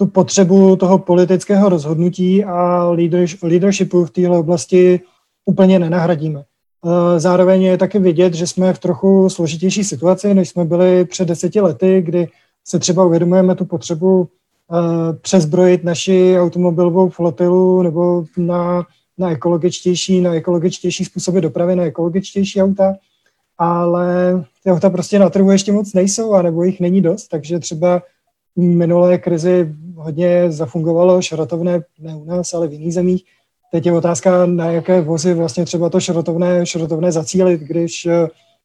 [0.00, 2.88] tu potřebu toho politického rozhodnutí a
[3.42, 5.00] leadershipu v této oblasti
[5.44, 6.40] úplně nenahradíme.
[6.40, 11.28] Eh, zároveň je taky vidět, že jsme v trochu složitější situaci, než jsme byli před
[11.28, 12.28] deseti lety, kdy
[12.64, 14.28] se třeba uvědomujeme tu potřebu
[15.20, 18.86] přezbrojit naši automobilovou flotilu nebo na,
[19.18, 22.94] na ekologičtější, na ekologičtější způsoby dopravy, na ekologičtější auta,
[23.58, 27.58] ale ty auta prostě na trhu ještě moc nejsou, a nebo jich není dost, takže
[27.58, 28.02] třeba
[28.56, 33.24] minulé krizi hodně zafungovalo šrotovné, ne u nás, ale v jiných zemích.
[33.72, 38.08] Teď je otázka, na jaké vozy vlastně třeba to šrotovné, šrotovné zacílit, když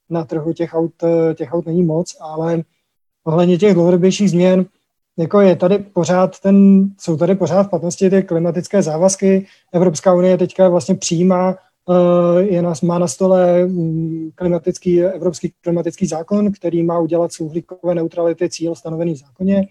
[0.09, 0.91] na trhu těch aut,
[1.36, 2.63] těch aut není moc, ale
[3.23, 4.65] ohledně těch dlouhodobějších změn,
[5.17, 9.47] jako je tady pořád ten, jsou tady pořád v platnosti ty klimatické závazky.
[9.73, 11.55] Evropská unie teďka vlastně přijímá, eh,
[12.39, 17.95] je na, má na stole mm, klimatický, evropský klimatický zákon, který má udělat z uhlíkové
[17.95, 19.67] neutrality cíl stanovený v zákoně.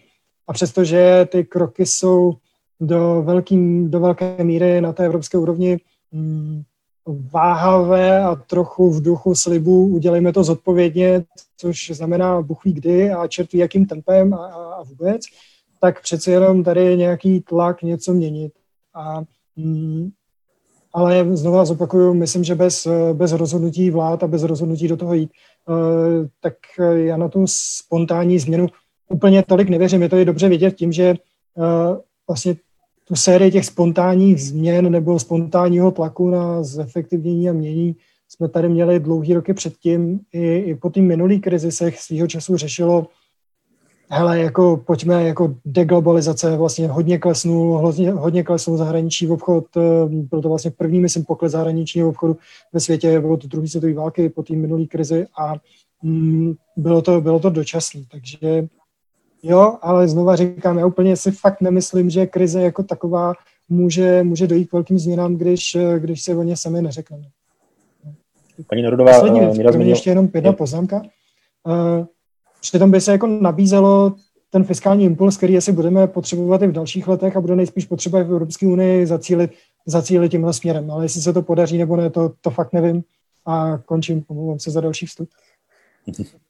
[0.48, 2.32] A přestože ty kroky jsou
[2.80, 5.78] do, velký, do velké míry na té evropské úrovni
[6.12, 6.62] mm,
[7.32, 11.24] váhavé a trochu v duchu slibu udělejme to zodpovědně,
[11.56, 15.22] což znamená buchví kdy a čert jakým tempem a, a vůbec,
[15.80, 18.52] tak přeci jenom tady je nějaký tlak něco měnit.
[18.94, 19.22] A,
[19.56, 20.10] mm,
[20.95, 25.30] ale znovu zopakuju, myslím, že bez, bez rozhodnutí vlád a bez rozhodnutí do toho jít,
[25.68, 25.76] uh,
[26.40, 26.55] tak
[26.95, 28.66] já na tu spontánní změnu
[29.09, 30.03] úplně tolik nevěřím.
[30.03, 31.14] Je to i dobře vidět tím, že
[31.55, 31.64] uh,
[32.28, 32.57] vlastně
[33.05, 37.97] tu sérii těch spontánních změn nebo spontánního tlaku na zefektivnění a mění
[38.28, 40.20] jsme tady měli dlouhý roky předtím.
[40.32, 43.07] I, i po té minulý krizi se svýho času řešilo,
[44.14, 50.42] hele, jako pojďme, jako deglobalizace vlastně hodně klesnul, hodně, hodně klesnul zahraniční obchod, eh, byl
[50.42, 52.36] to vlastně první, myslím, pokles zahraničního obchodu
[52.72, 55.54] ve světě od druhé světové války po té minulý krizi a
[56.02, 58.68] mm, bylo to, bylo to dočasné, takže
[59.46, 63.32] Jo, ale znova říkám, já úplně si fakt nemyslím, že krize jako taková
[63.68, 67.24] může, může dojít k velkým změnám, když, když se o ně sami neřekneme.
[68.66, 71.02] Paní Narodová, Poslední věc, mě ještě jenom jedna poznámka.
[71.66, 72.06] Uh,
[72.72, 74.14] přitom by se jako nabízelo
[74.50, 78.20] ten fiskální impuls, který asi budeme potřebovat i v dalších letech a bude nejspíš potřeba
[78.20, 79.50] i v Evropské unii zacílit,
[79.86, 80.90] zacílit tímhle směrem.
[80.90, 83.02] Ale jestli se to podaří nebo ne, to, to fakt nevím.
[83.46, 85.28] A končím, pomluvám se za další vstup.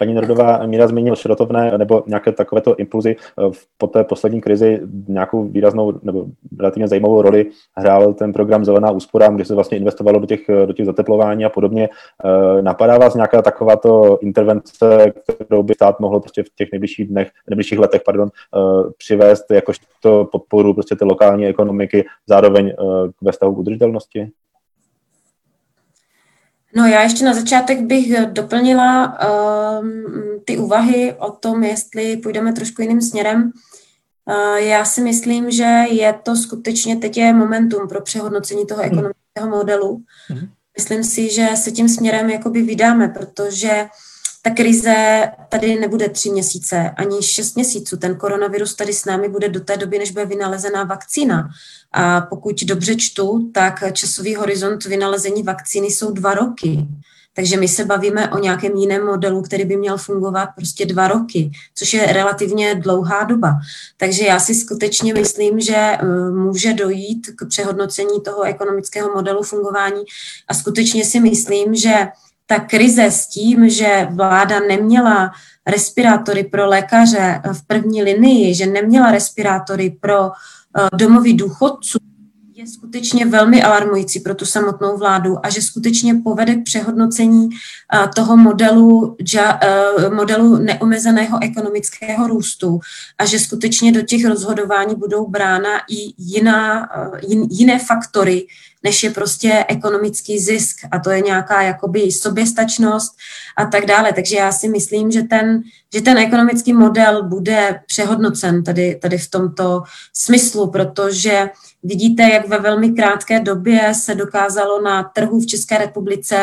[0.00, 5.44] Paní Nordová Míra zmínil šrotovné nebo nějaké takovéto impulzy eh, po té poslední krizi nějakou
[5.44, 6.26] výraznou nebo
[6.58, 7.46] relativně zajímavou roli
[7.76, 11.48] hrál ten program Zelená úspora, kde se vlastně investovalo do těch, do těch zateplování a
[11.48, 11.88] podobně.
[12.24, 15.12] Eh, napadá vás nějaká takováto intervence,
[15.44, 20.28] kterou by stát mohl prostě v těch nejbližších dnech, nejbližších letech, pardon, eh, přivést jakožto
[20.32, 22.72] podporu prostě té lokální ekonomiky, zároveň
[23.22, 24.30] ve k udržitelnosti?
[26.76, 29.18] No já ještě na začátek bych doplnila
[29.80, 30.04] um,
[30.44, 33.52] ty úvahy o tom, jestli půjdeme trošku jiným směrem.
[34.24, 38.92] Uh, já si myslím, že je to skutečně teď je momentum pro přehodnocení toho hmm.
[38.92, 40.02] ekonomického modelu.
[40.30, 40.48] Mm.
[40.78, 43.88] Myslím si, že se tím směrem jakoby vydáme, protože
[44.42, 47.96] ta krize tady nebude tři měsíce, ani šest měsíců.
[47.96, 51.48] Ten koronavirus tady s námi bude do té doby, než bude vynalezená vakcína.
[51.92, 56.86] A pokud dobře čtu, tak časový horizont vynalezení vakcíny jsou dva roky.
[57.34, 61.50] Takže my se bavíme o nějakém jiném modelu, který by měl fungovat prostě dva roky,
[61.74, 63.52] což je relativně dlouhá doba.
[63.96, 70.02] Takže já si skutečně myslím, že eh, může dojít k přehodnocení toho ekonomického modelu fungování
[70.48, 71.94] a skutečně si myslím, že
[72.50, 75.32] ta krize s tím, že vláda neměla
[75.66, 81.98] respirátory pro lékaře v první linii, že neměla respirátory pro eh, domovy důchodců,
[82.60, 87.48] je skutečně velmi alarmující pro tu samotnou vládu a že skutečně povede k přehodnocení
[87.94, 92.80] eh, toho modelu, eh, modelu neomezeného ekonomického růstu
[93.18, 96.88] a že skutečně do těch rozhodování budou brána i jiná,
[97.50, 98.46] jiné faktory,
[98.82, 103.16] než je prostě ekonomický zisk a to je nějaká jakoby soběstačnost
[103.56, 104.12] a tak dále.
[104.12, 105.62] Takže já si myslím, že ten,
[105.94, 109.82] že ten ekonomický model bude přehodnocen tady, tady v tomto
[110.12, 111.48] smyslu, protože
[111.82, 116.36] vidíte, jak ve velmi krátké době se dokázalo na trhu v České republice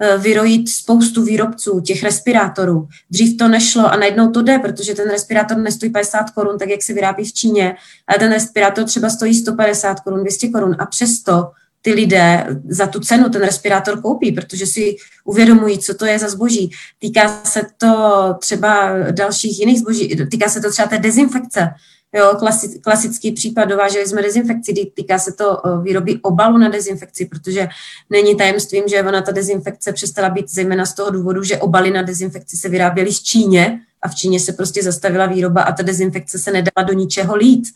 [0.00, 2.88] eh, vyrojit spoustu výrobců těch respirátorů.
[3.10, 6.82] Dřív to nešlo a najednou to jde, protože ten respirátor nestojí 50 korun, tak jak
[6.82, 7.76] se vyrábí v Číně,
[8.06, 11.50] ale ten respirátor třeba stojí 150 korun, 200 korun a přesto
[11.82, 16.28] ty lidé za tu cenu ten respirátor koupí, protože si uvědomují, co to je za
[16.28, 16.70] zboží.
[16.98, 21.68] Týká se to třeba dalších jiných zboží, týká se to třeba té dezinfekce.
[22.14, 22.36] Jo,
[22.82, 27.68] klasický, případ dováželi jsme dezinfekci, týká se to výroby obalu na dezinfekci, protože
[28.10, 32.02] není tajemstvím, že ona ta dezinfekce přestala být zejména z toho důvodu, že obaly na
[32.02, 36.38] dezinfekci se vyráběly z Číně a v Číně se prostě zastavila výroba a ta dezinfekce
[36.38, 37.68] se nedala do ničeho lít.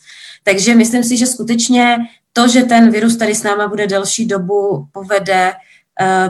[0.43, 1.97] Takže myslím si, že skutečně
[2.33, 5.74] to, že ten virus tady s náma bude delší dobu, povede, uh,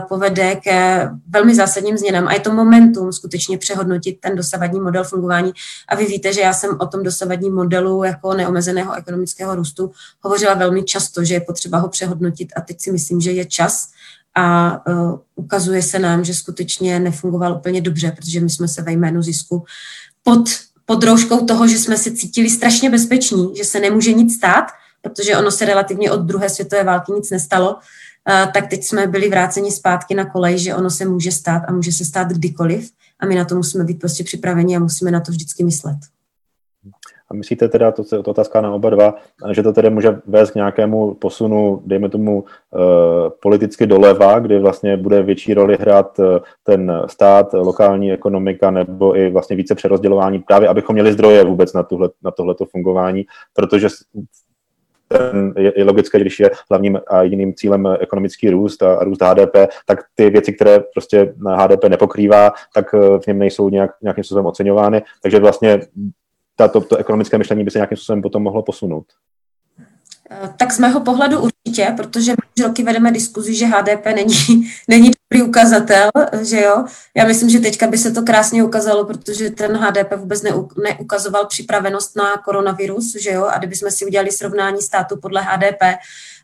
[0.09, 2.27] povede ke velmi zásadním změnám.
[2.27, 5.53] A je to momentum skutečně přehodnotit ten dosavadní model fungování.
[5.87, 9.91] A vy víte, že já jsem o tom dosavadním modelu jako neomezeného ekonomického růstu
[10.21, 13.87] hovořila velmi často, že je potřeba ho přehodnotit a teď si myslím, že je čas
[14.35, 18.91] a uh, ukazuje se nám, že skutečně nefungoval úplně dobře, protože my jsme se ve
[18.91, 19.65] jménu zisku
[20.23, 20.49] pod,
[20.85, 24.65] pod rouškou toho, že jsme se cítili strašně bezpeční, že se nemůže nic stát,
[25.01, 27.79] protože ono se relativně od druhé světové války nic nestalo,
[28.25, 31.91] tak teď jsme byli vráceni zpátky na kolej, že ono se může stát a může
[31.91, 35.31] se stát kdykoliv a my na to musíme být prostě připraveni a musíme na to
[35.31, 35.97] vždycky myslet.
[37.31, 39.15] A myslíte teda, to je otázka na oba dva,
[39.51, 42.79] že to tedy může vést k nějakému posunu, dejme tomu, uh,
[43.41, 46.25] politicky doleva, kdy vlastně bude větší roli hrát uh,
[46.63, 51.83] ten stát, lokální ekonomika nebo i vlastně více přerozdělování, právě abychom měli zdroje vůbec na,
[51.83, 53.87] tuhle, na tohleto fungování, protože
[55.57, 59.55] je, je logické, když je hlavním a jiným cílem ekonomický růst a, a růst HDP,
[59.85, 64.45] tak ty věci, které prostě HDP nepokrývá, tak eh, v něm nejsou nějak, nějakým způsobem
[64.45, 65.03] oceňovány.
[65.21, 65.79] Takže vlastně
[66.71, 69.05] to, to ekonomické myšlení by se nějakým způsobem potom mohlo posunout.
[70.31, 75.11] Eh, tak z mého pohledu určitě, protože my roky vedeme diskuzi, že HDP není, není
[75.31, 76.09] dobrý ukazatel,
[76.41, 76.85] že jo.
[77.17, 80.43] Já myslím, že teďka by se to krásně ukázalo, protože ten HDP vůbec
[80.83, 83.45] neukazoval připravenost na koronavirus, že jo.
[83.45, 85.81] A kdybychom si udělali srovnání státu podle HDP,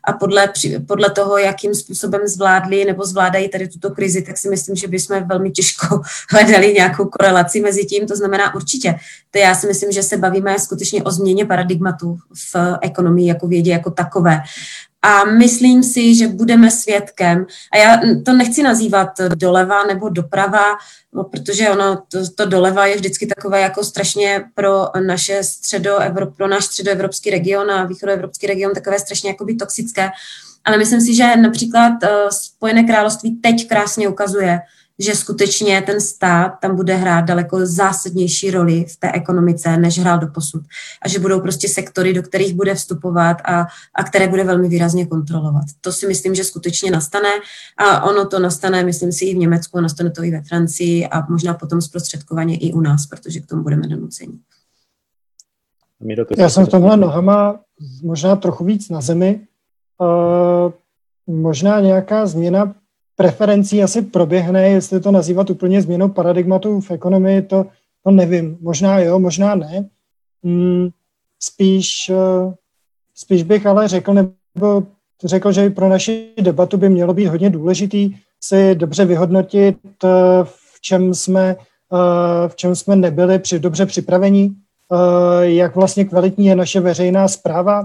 [0.04, 0.52] a podle,
[0.86, 5.24] podle toho, jakým způsobem zvládli nebo zvládají tady tuto krizi, tak si myslím, že bychom
[5.28, 6.00] velmi těžko
[6.30, 8.06] hledali nějakou korelaci mezi tím.
[8.06, 8.94] To znamená určitě.
[9.30, 13.70] To já si myslím, že se bavíme skutečně o změně paradigmatu v ekonomii jako vědě
[13.70, 14.40] jako takové.
[15.02, 20.64] A myslím si, že budeme svědkem, a já to nechci nazývat doleva nebo doprava,
[21.12, 25.98] no, protože ono, to, to doleva je vždycky takové jako strašně pro naše středo,
[26.36, 30.10] pro náš středoevropský region a východoevropský region takové strašně jakoby toxické.
[30.64, 34.60] Ale myslím si, že například uh, Spojené království teď krásně ukazuje,
[35.02, 40.18] že skutečně ten stát tam bude hrát daleko zásadnější roli v té ekonomice, než hrál
[40.18, 40.62] do posud.
[41.02, 45.06] A že budou prostě sektory, do kterých bude vstupovat a, a které bude velmi výrazně
[45.06, 45.64] kontrolovat.
[45.80, 47.28] To si myslím, že skutečně nastane
[47.76, 51.26] a ono to nastane, myslím si, i v Německu, nastane to i ve Francii a
[51.30, 54.38] možná potom zprostředkovaně i u nás, protože k tomu budeme donuceni.
[56.38, 57.60] Já jsem v tomhle nohama
[58.02, 59.40] možná trochu víc na zemi.
[59.98, 60.72] Uh,
[61.26, 62.74] možná nějaká změna
[63.16, 67.66] preferencí asi proběhne, jestli to nazývat úplně změnou paradigmatu v ekonomii, to,
[68.04, 68.58] to nevím.
[68.60, 69.88] Možná jo, možná ne.
[70.44, 70.88] Hmm,
[71.40, 72.54] spíš, eh,
[73.14, 74.82] spíš bych ale řekl, nebo
[75.24, 80.08] řekl, že pro naši debatu by mělo být hodně důležitý si dobře vyhodnotit, eh,
[80.44, 81.56] v čem jsme,
[81.92, 84.56] eh, v čem jsme nebyli při, dobře připravení,
[85.40, 87.82] jak vlastně kvalitní je naše veřejná zpráva,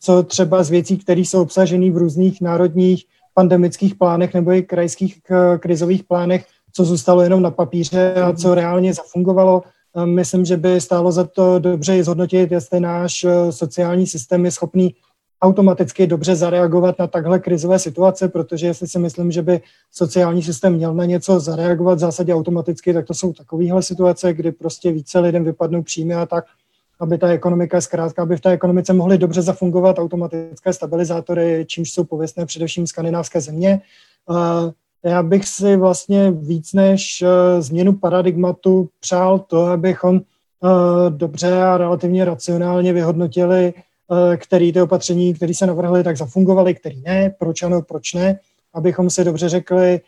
[0.00, 3.04] co třeba z věcí, které jsou obsažené v různých národních
[3.36, 5.20] pandemických plánech nebo i krajských
[5.58, 9.62] krizových plánech, co zůstalo jenom na papíře a co reálně zafungovalo.
[10.04, 14.94] Myslím, že by stálo za to dobře zhodnotit, jestli náš eh, sociální systém je schopný
[15.42, 19.60] automaticky dobře zareagovat na takhle krizové situace, protože jestli si myslím, že by
[19.92, 24.52] sociální systém měl na něco zareagovat v zásadě automaticky, tak to jsou takovéhle situace, kdy
[24.52, 26.44] prostě více lidem vypadnou příjmy a tak
[27.00, 32.04] aby ta ekonomika, zkrátka, aby v té ekonomice mohly dobře zafungovat automatické stabilizátory, čímž jsou
[32.04, 33.80] pověstné především skandinávské země.
[35.04, 40.20] Já bych si vlastně víc než e, změnu paradigmatu přál to, abychom e,
[41.10, 47.00] dobře a relativně racionálně vyhodnotili, e, který ty opatření, které se navrhly, tak zafungovaly, který
[47.00, 48.38] ne, proč ano, proč ne,
[48.74, 50.00] abychom si dobře řekli,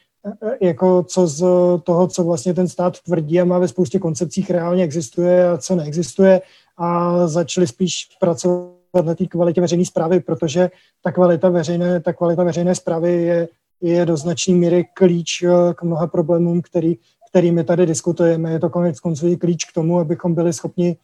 [0.61, 1.45] jako co z
[1.83, 5.75] toho, co vlastně ten stát tvrdí a má ve spoustě koncepcích reálně existuje a co
[5.75, 6.43] neexistuje
[6.77, 10.71] a začali spíš pracovat na té kvalitě veřejné zprávy, protože
[11.03, 13.49] ta kvalita veřejné, ta kvalita veřejné zprávy je,
[13.81, 16.99] je do značné míry klíč eh, k mnoha problémům, který,
[17.31, 18.53] kterými tady diskutujeme.
[18.53, 20.97] Je to konec konců klíč k tomu, abychom byli schopni,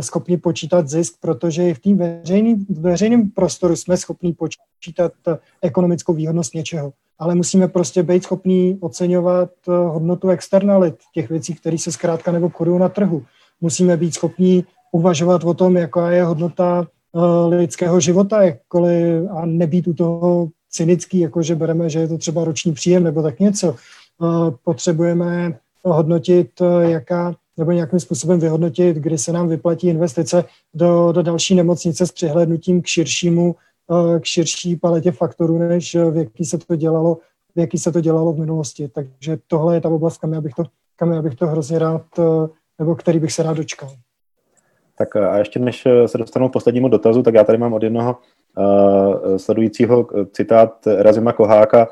[0.00, 1.98] schopni počítat zisk, protože i v tom
[2.68, 5.12] veřejném prostoru jsme schopni počítat
[5.62, 6.92] ekonomickou výhodnost něčeho.
[7.18, 12.46] Ale musíme prostě být schopni oceňovat eh, hodnotu externalit, těch věcí, které se zkrátka nebo
[12.46, 13.22] obchodují na trhu.
[13.60, 16.86] Musíme být schopni uvažovat o tom, jaká je hodnota
[17.48, 22.44] lidského života, jakkoliv, a nebýt u toho cynický, jako že bereme, že je to třeba
[22.44, 23.76] roční příjem nebo tak něco.
[24.64, 26.50] Potřebujeme hodnotit,
[26.80, 30.44] jaká, nebo nějakým způsobem vyhodnotit, kdy se nám vyplatí investice
[30.74, 33.54] do, do další nemocnice s přihlednutím k širšímu,
[34.20, 37.18] k širší paletě faktorů, než v jaký se to dělalo,
[37.56, 38.88] v jaký se to dělalo v minulosti.
[38.88, 40.64] Takže tohle je ta oblast, kam já bych to,
[40.96, 42.02] kam já bych to hrozně rád,
[42.78, 43.90] nebo který bych se rád dočkal.
[44.98, 47.82] Tak a ještě než eh, se dostanu k poslednímu dotazu, tak já tady mám od
[47.82, 48.16] jednoho
[48.56, 51.88] uh, sledujícího citát Razima Koháka.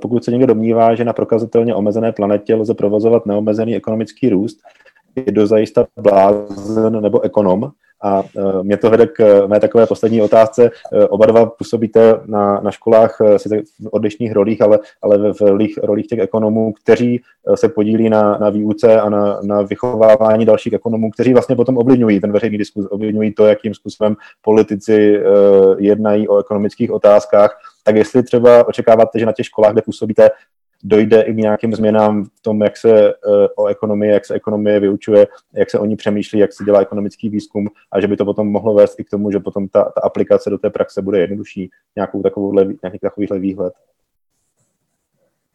[0.00, 4.58] Pokud se někdo domnívá, že na prokazatelně omezené planetě lze provozovat neomezený ekonomický růst,
[5.16, 7.70] je dozajista blázen nebo ekonom.
[8.04, 8.22] A
[8.62, 10.70] mě to vede k mé takové poslední otázce.
[11.08, 16.06] Oba dva působíte na, na školách sice v odlišných rolích, ale, ale v rolích, rolích
[16.06, 17.20] těch ekonomů, kteří
[17.54, 22.20] se podílí na, na výuce a na, na vychovávání dalších ekonomů, kteří vlastně potom ovlivňují
[22.20, 25.22] ten veřejný diskus, ovlivňují to, jakým způsobem politici
[25.78, 27.58] jednají o ekonomických otázkách.
[27.84, 30.30] Tak jestli třeba očekáváte, že na těch školách, kde působíte,
[30.84, 34.80] dojde i k nějakým změnám v tom, jak se uh, o ekonomii, jak se ekonomie
[34.80, 38.24] vyučuje, jak se o ní přemýšlí, jak se dělá ekonomický výzkum a že by to
[38.24, 41.20] potom mohlo vést i k tomu, že potom ta, ta aplikace do té praxe bude
[41.20, 43.72] jednodušší, nějakou takovouhle, nějaký takovýhle výhled.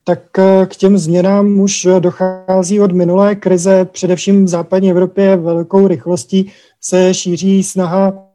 [0.03, 5.87] Tak eh, k těm změnám už dochází od minulé krize, především v západní Evropě velkou
[5.87, 6.51] rychlostí
[6.81, 8.32] se šíří snaha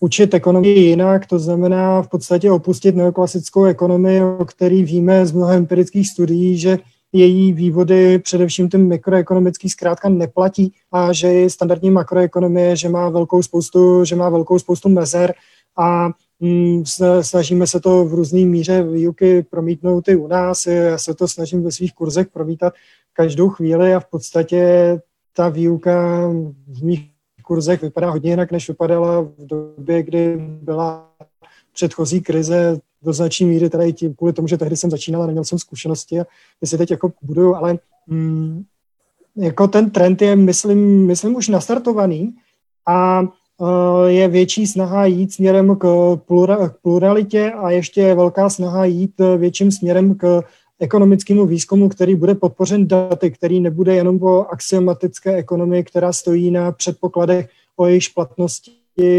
[0.00, 5.52] učit ekonomii jinak, to znamená v podstatě opustit neoklasickou ekonomii, o který víme z mnoha
[5.52, 6.78] empirických studií, že
[7.12, 13.42] její vývody, především ten mikroekonomický zkrátka neplatí a že je standardní makroekonomie, že má velkou
[13.42, 15.34] spoustu, že má velkou spoustu mezer
[15.76, 16.08] a
[16.40, 16.84] mm,
[17.20, 20.66] snažíme se to v různé míře výuky promítnout i u nás.
[20.66, 22.74] Já se to snažím ve svých kurzech promítat
[23.12, 25.00] každou chvíli a v podstatě
[25.36, 26.28] ta výuka
[26.66, 27.13] v mých
[27.44, 31.10] kurzech vypadá hodně jinak, než vypadala v době, kdy byla
[31.72, 35.26] předchozí krize do značné míry, teda i tím, kvůli tomu, že tehdy jsem začínal a
[35.26, 36.24] neměl jsem zkušenosti a
[36.60, 38.64] ty si teď jako buduju, ale mm,
[39.36, 42.34] jako ten trend je, myslím, myslím už nastartovaný
[42.86, 43.28] a uh,
[44.06, 46.16] je větší snaha jít směrem k,
[46.68, 50.42] k pluralitě a ještě je velká snaha jít větším směrem k
[50.84, 56.72] ekonomickému výzkumu, který bude podpořen daty, který nebude jenom o axiomatické ekonomii, která stojí na
[56.72, 58.72] předpokladech o jejich platnosti,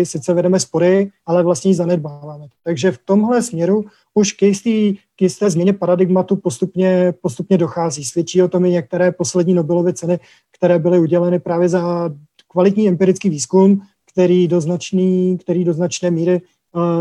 [0.03, 2.47] sice vedeme spory, ale vlastně ji zanedbáváme.
[2.63, 8.05] Takže v tomhle směru už k, jistý, k jisté změně paradigmatu postupně, postupně dochází.
[8.05, 10.20] Svědčí o tom i některé poslední Nobelovy ceny,
[10.57, 12.09] které byly uděleny právě za
[12.47, 16.41] kvalitní empirický výzkum, který do, značný, který do značné míry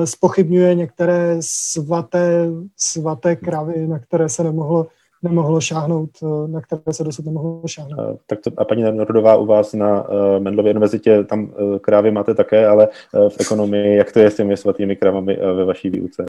[0.04, 4.86] spochybňuje některé svaté, svaté kravy, na které se nemohlo,
[5.22, 7.98] nemohlo šáhnout, e, na které se dosud nemohlo šáhnout.
[7.98, 12.10] A, tak to, a paní Nordová u vás na uh, Mendlově univerzitě, tam uh, krávy
[12.10, 15.64] máte také, ale uh, v ekonomii, jak to je s těmi svatými kravami uh, ve
[15.64, 16.26] vaší výuce?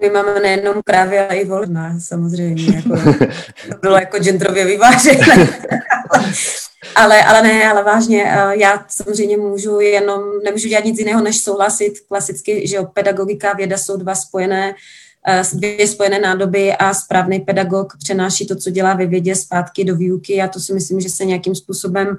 [0.00, 2.76] My máme nejenom krávy, ale i volná, samozřejmě.
[2.76, 2.88] Jako,
[3.68, 5.26] to bylo jako genderově vyvážené.
[6.94, 11.42] Ale, ale ne, ale vážně, eh, já samozřejmě můžu jenom, nemůžu dělat nic jiného, než
[11.42, 14.74] souhlasit klasicky, že pedagogika a věda jsou dva spojené,
[15.28, 19.96] eh, dvě spojené nádoby a správný pedagog přenáší to, co dělá ve vědě, zpátky do
[19.96, 22.16] výuky a to si myslím, že se nějakým způsobem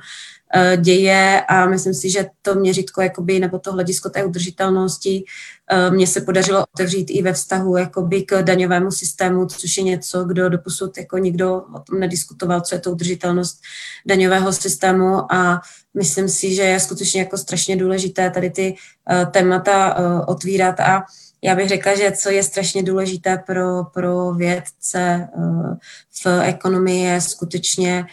[0.78, 5.24] děje a myslím si, že to měřítko jakoby, nebo to hledisko té udržitelnosti
[5.72, 10.24] eh, mně se podařilo otevřít i ve vztahu jakoby k daňovému systému, což je něco,
[10.24, 13.62] kdo doposud jako nikdo o tom nediskutoval, co je to udržitelnost
[14.06, 15.34] daňového systému.
[15.34, 15.62] A
[15.94, 18.76] myslím si, že je skutečně jako strašně důležité tady ty
[19.12, 19.96] uh, témata
[20.28, 20.80] otvírat.
[20.80, 21.04] A
[21.44, 25.28] já bych řekla, že co je strašně důležité pro, pro vědce
[26.24, 28.06] v ekonomii je skutečně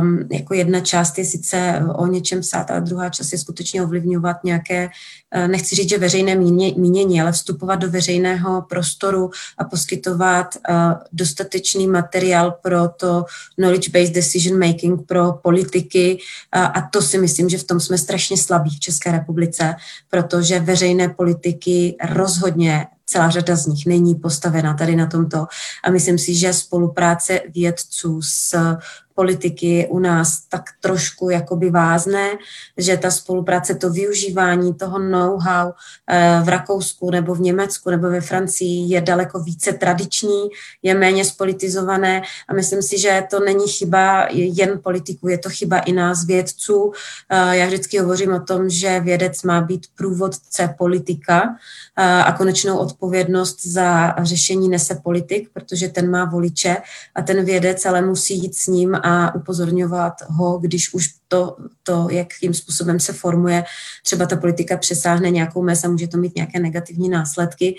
[0.00, 4.36] um, jako jedna část je sice o něčem psát, ale druhá část je skutečně ovlivňovat
[4.44, 4.88] nějaké,
[5.36, 6.34] uh, nechci říct, že veřejné
[6.76, 10.74] mínění, ale vstupovat do veřejného prostoru a poskytovat uh,
[11.12, 13.24] dostatečný materiál pro to
[13.58, 16.18] knowledge-based decision making pro politiky
[16.56, 19.74] uh, a to si myslím, že v tom jsme strašně slabí v České republice,
[20.10, 25.46] protože veřejné politiky rozhodně celá řada z nich není postavena tady na tomto.
[25.84, 28.76] A myslím si, že spolupráce vědců s
[29.16, 32.30] politiky u nás tak trošku jakoby vázne,
[32.76, 35.72] že ta spolupráce, to využívání toho know-how
[36.06, 40.48] eh, v Rakousku nebo v Německu nebo ve Francii je daleko více tradiční,
[40.82, 45.78] je méně spolitizované a myslím si, že to není chyba jen politiků, je to chyba
[45.78, 46.92] i nás vědců.
[47.30, 51.56] Eh, já vždycky hovořím o tom, že vědec má být průvodce politika
[51.96, 56.76] eh, a konečnou odpovědnost za řešení nese politik, protože ten má voliče
[57.14, 62.08] a ten vědec ale musí jít s ním a upozorňovat ho, když už to, to,
[62.10, 63.64] jakým způsobem se formuje,
[64.04, 67.76] třeba ta politika přesáhne nějakou mez a může to mít nějaké negativní následky.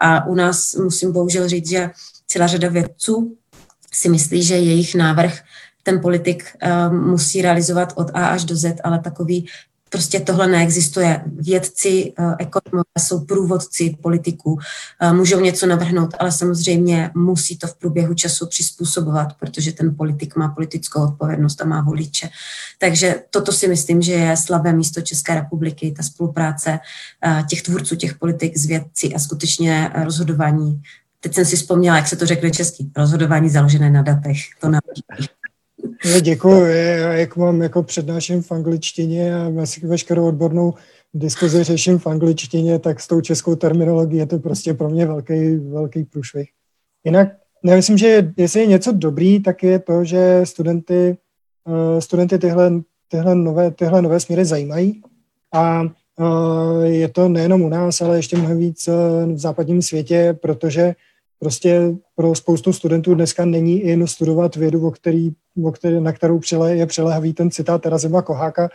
[0.00, 1.90] A u nás musím bohužel říct, že
[2.26, 3.36] celá řada vědců
[3.92, 5.38] si myslí, že jejich návrh
[5.82, 6.44] ten politik
[6.90, 9.48] musí realizovat od A až do Z, ale takový
[9.88, 11.22] Prostě tohle neexistuje.
[11.26, 14.58] Vědci, eh, ekonomové jsou průvodci politiků,
[15.00, 20.36] eh, můžou něco navrhnout, ale samozřejmě musí to v průběhu času přizpůsobovat, protože ten politik
[20.36, 22.28] má politickou odpovědnost a má voliče.
[22.78, 26.78] Takže toto si myslím, že je slabé místo České republiky, ta spolupráce
[27.26, 30.82] eh, těch tvůrců, těch politik s vědci a skutečně rozhodování.
[31.20, 34.38] Teď jsem si vzpomněla, jak se to řekne český, rozhodování založené na datech.
[34.60, 34.68] To
[35.88, 36.64] nám Děkuji,
[37.10, 40.74] jak mám jako přednáším v angličtině a veškerou odbornou
[41.14, 45.56] diskuzi řeším v angličtině, tak s tou českou terminologií je to prostě pro mě velký,
[45.56, 46.48] velký průšvih.
[47.04, 47.28] Jinak
[47.64, 51.16] já myslím, že jestli je něco dobrý, tak je to, že studenty,
[51.64, 52.72] uh, studenty tyhle,
[53.08, 55.02] tyhle, nové, tyhle nové směry zajímají
[55.54, 60.38] a uh, je to nejenom u nás, ale ještě mnohem víc uh, v západním světě,
[60.42, 60.94] protože
[61.38, 65.30] prostě pro spoustu studentů dneska není jen studovat vědu, o který,
[65.64, 68.68] o který, na kterou přile, je přilehavý ten citát Terazima Koháka,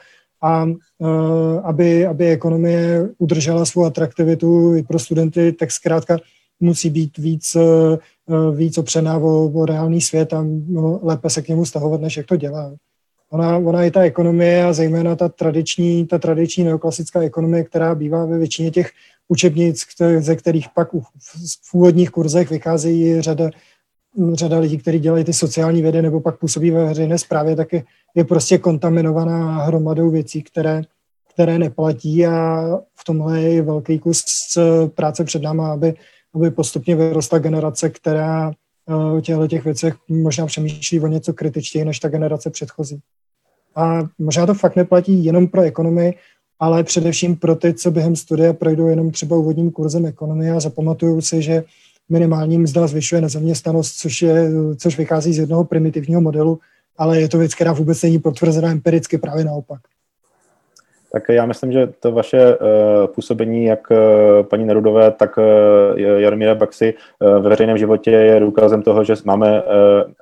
[0.43, 6.17] a uh, aby, aby ekonomie udržela svou atraktivitu i pro studenty, tak zkrátka
[6.59, 11.47] musí být víc, uh, víc opřená o, o reálný svět a no, lépe se k
[11.47, 12.75] němu stahovat, než jak to dělá.
[13.29, 18.25] Ona, ona je ta ekonomie a zejména ta tradiční, ta tradiční neoklasická ekonomie, která bývá
[18.25, 18.91] ve většině těch
[19.33, 19.85] učebnic,
[20.19, 20.93] ze kterých pak
[21.63, 23.49] v úvodních kurzech vycházejí řada,
[24.33, 27.83] řada lidí, kteří dělají ty sociální vědy nebo pak působí ve veřejné správě, tak je,
[28.15, 30.81] je prostě kontaminovaná hromadou věcí, které,
[31.33, 32.63] které neplatí a
[32.95, 34.23] v tomhle je velký kus
[34.95, 35.93] práce před náma, aby,
[36.35, 41.85] aby postupně vyrostla generace, která eh, o těchto těch věcech možná přemýšlí o něco kritičtěji
[41.85, 42.99] než ta generace předchozí.
[43.75, 46.13] A možná to fakt neplatí jenom pro ekonomii,
[46.59, 51.21] ale především pro ty, co během studia projdou jenom třeba úvodním kurzem ekonomie a zapamatují
[51.21, 51.63] si, že
[52.09, 56.59] minimální mzda zvyšuje nezaměstnanost, což, je, což vychází z jednoho primitivního modelu,
[56.97, 59.81] ale je to věc, která vůbec není potvrzená empiricky, právě naopak.
[61.15, 62.67] Tak já myslím, že to vaše uh,
[63.07, 63.97] působení, jak uh,
[64.43, 65.43] paní Nerudové, tak uh,
[65.97, 69.63] Jaromíra Baxy uh, ve veřejném životě je důkazem toho, že máme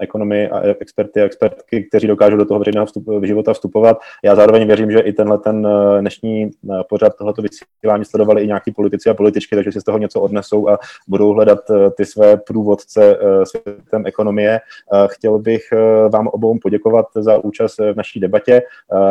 [0.01, 3.99] ekonomy a experty a expertky, kteří dokážou do toho veřejného vstup, života vstupovat.
[4.23, 5.67] Já zároveň věřím, že i tenhle ten
[5.99, 6.49] dnešní
[6.89, 10.69] pořad tohoto vysílání sledovali i nějaký politici a političky, takže si z toho něco odnesou
[10.69, 11.59] a budou hledat
[11.97, 14.59] ty své průvodce světem ekonomie.
[15.07, 15.61] Chtěl bych
[16.09, 18.61] vám obou poděkovat za účast v naší debatě.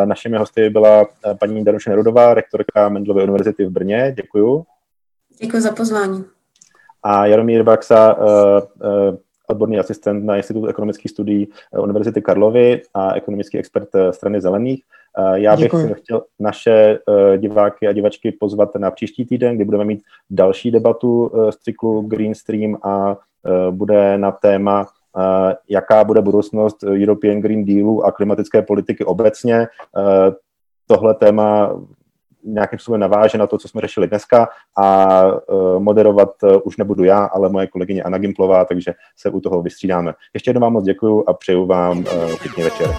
[0.04, 1.06] Našimi hosty byla
[1.40, 4.14] paní Danuše Nerudová, rektorka Mendelovy univerzity v Brně.
[4.16, 4.64] Děkuju.
[5.42, 6.24] Děkuji za pozvání.
[7.02, 9.16] A Jaromír Baxa, uh, uh,
[9.48, 11.48] odborný asistent na Institutu ekonomických studií
[11.78, 14.82] Univerzity Karlovy a ekonomický expert strany Zelených.
[15.34, 15.94] Já bych Děkuji.
[15.94, 16.98] chtěl naše
[17.36, 22.34] diváky a divačky pozvat na příští týden, kdy budeme mít další debatu z cyklu Green
[22.34, 23.16] Stream a
[23.70, 24.86] bude na téma
[25.68, 29.68] jaká bude budoucnost European Green Dealu a klimatické politiky obecně
[30.94, 31.74] tohle téma
[32.44, 37.04] nějakým způsobem naváže na to, co jsme řešili dneska a uh, moderovat uh, už nebudu
[37.04, 40.14] já, ale moje kolegyně Anna Gimplová, takže se u toho vystřídáme.
[40.34, 42.04] Ještě jednou vám moc děkuji a přeju vám uh,
[42.42, 42.90] pěkný večer.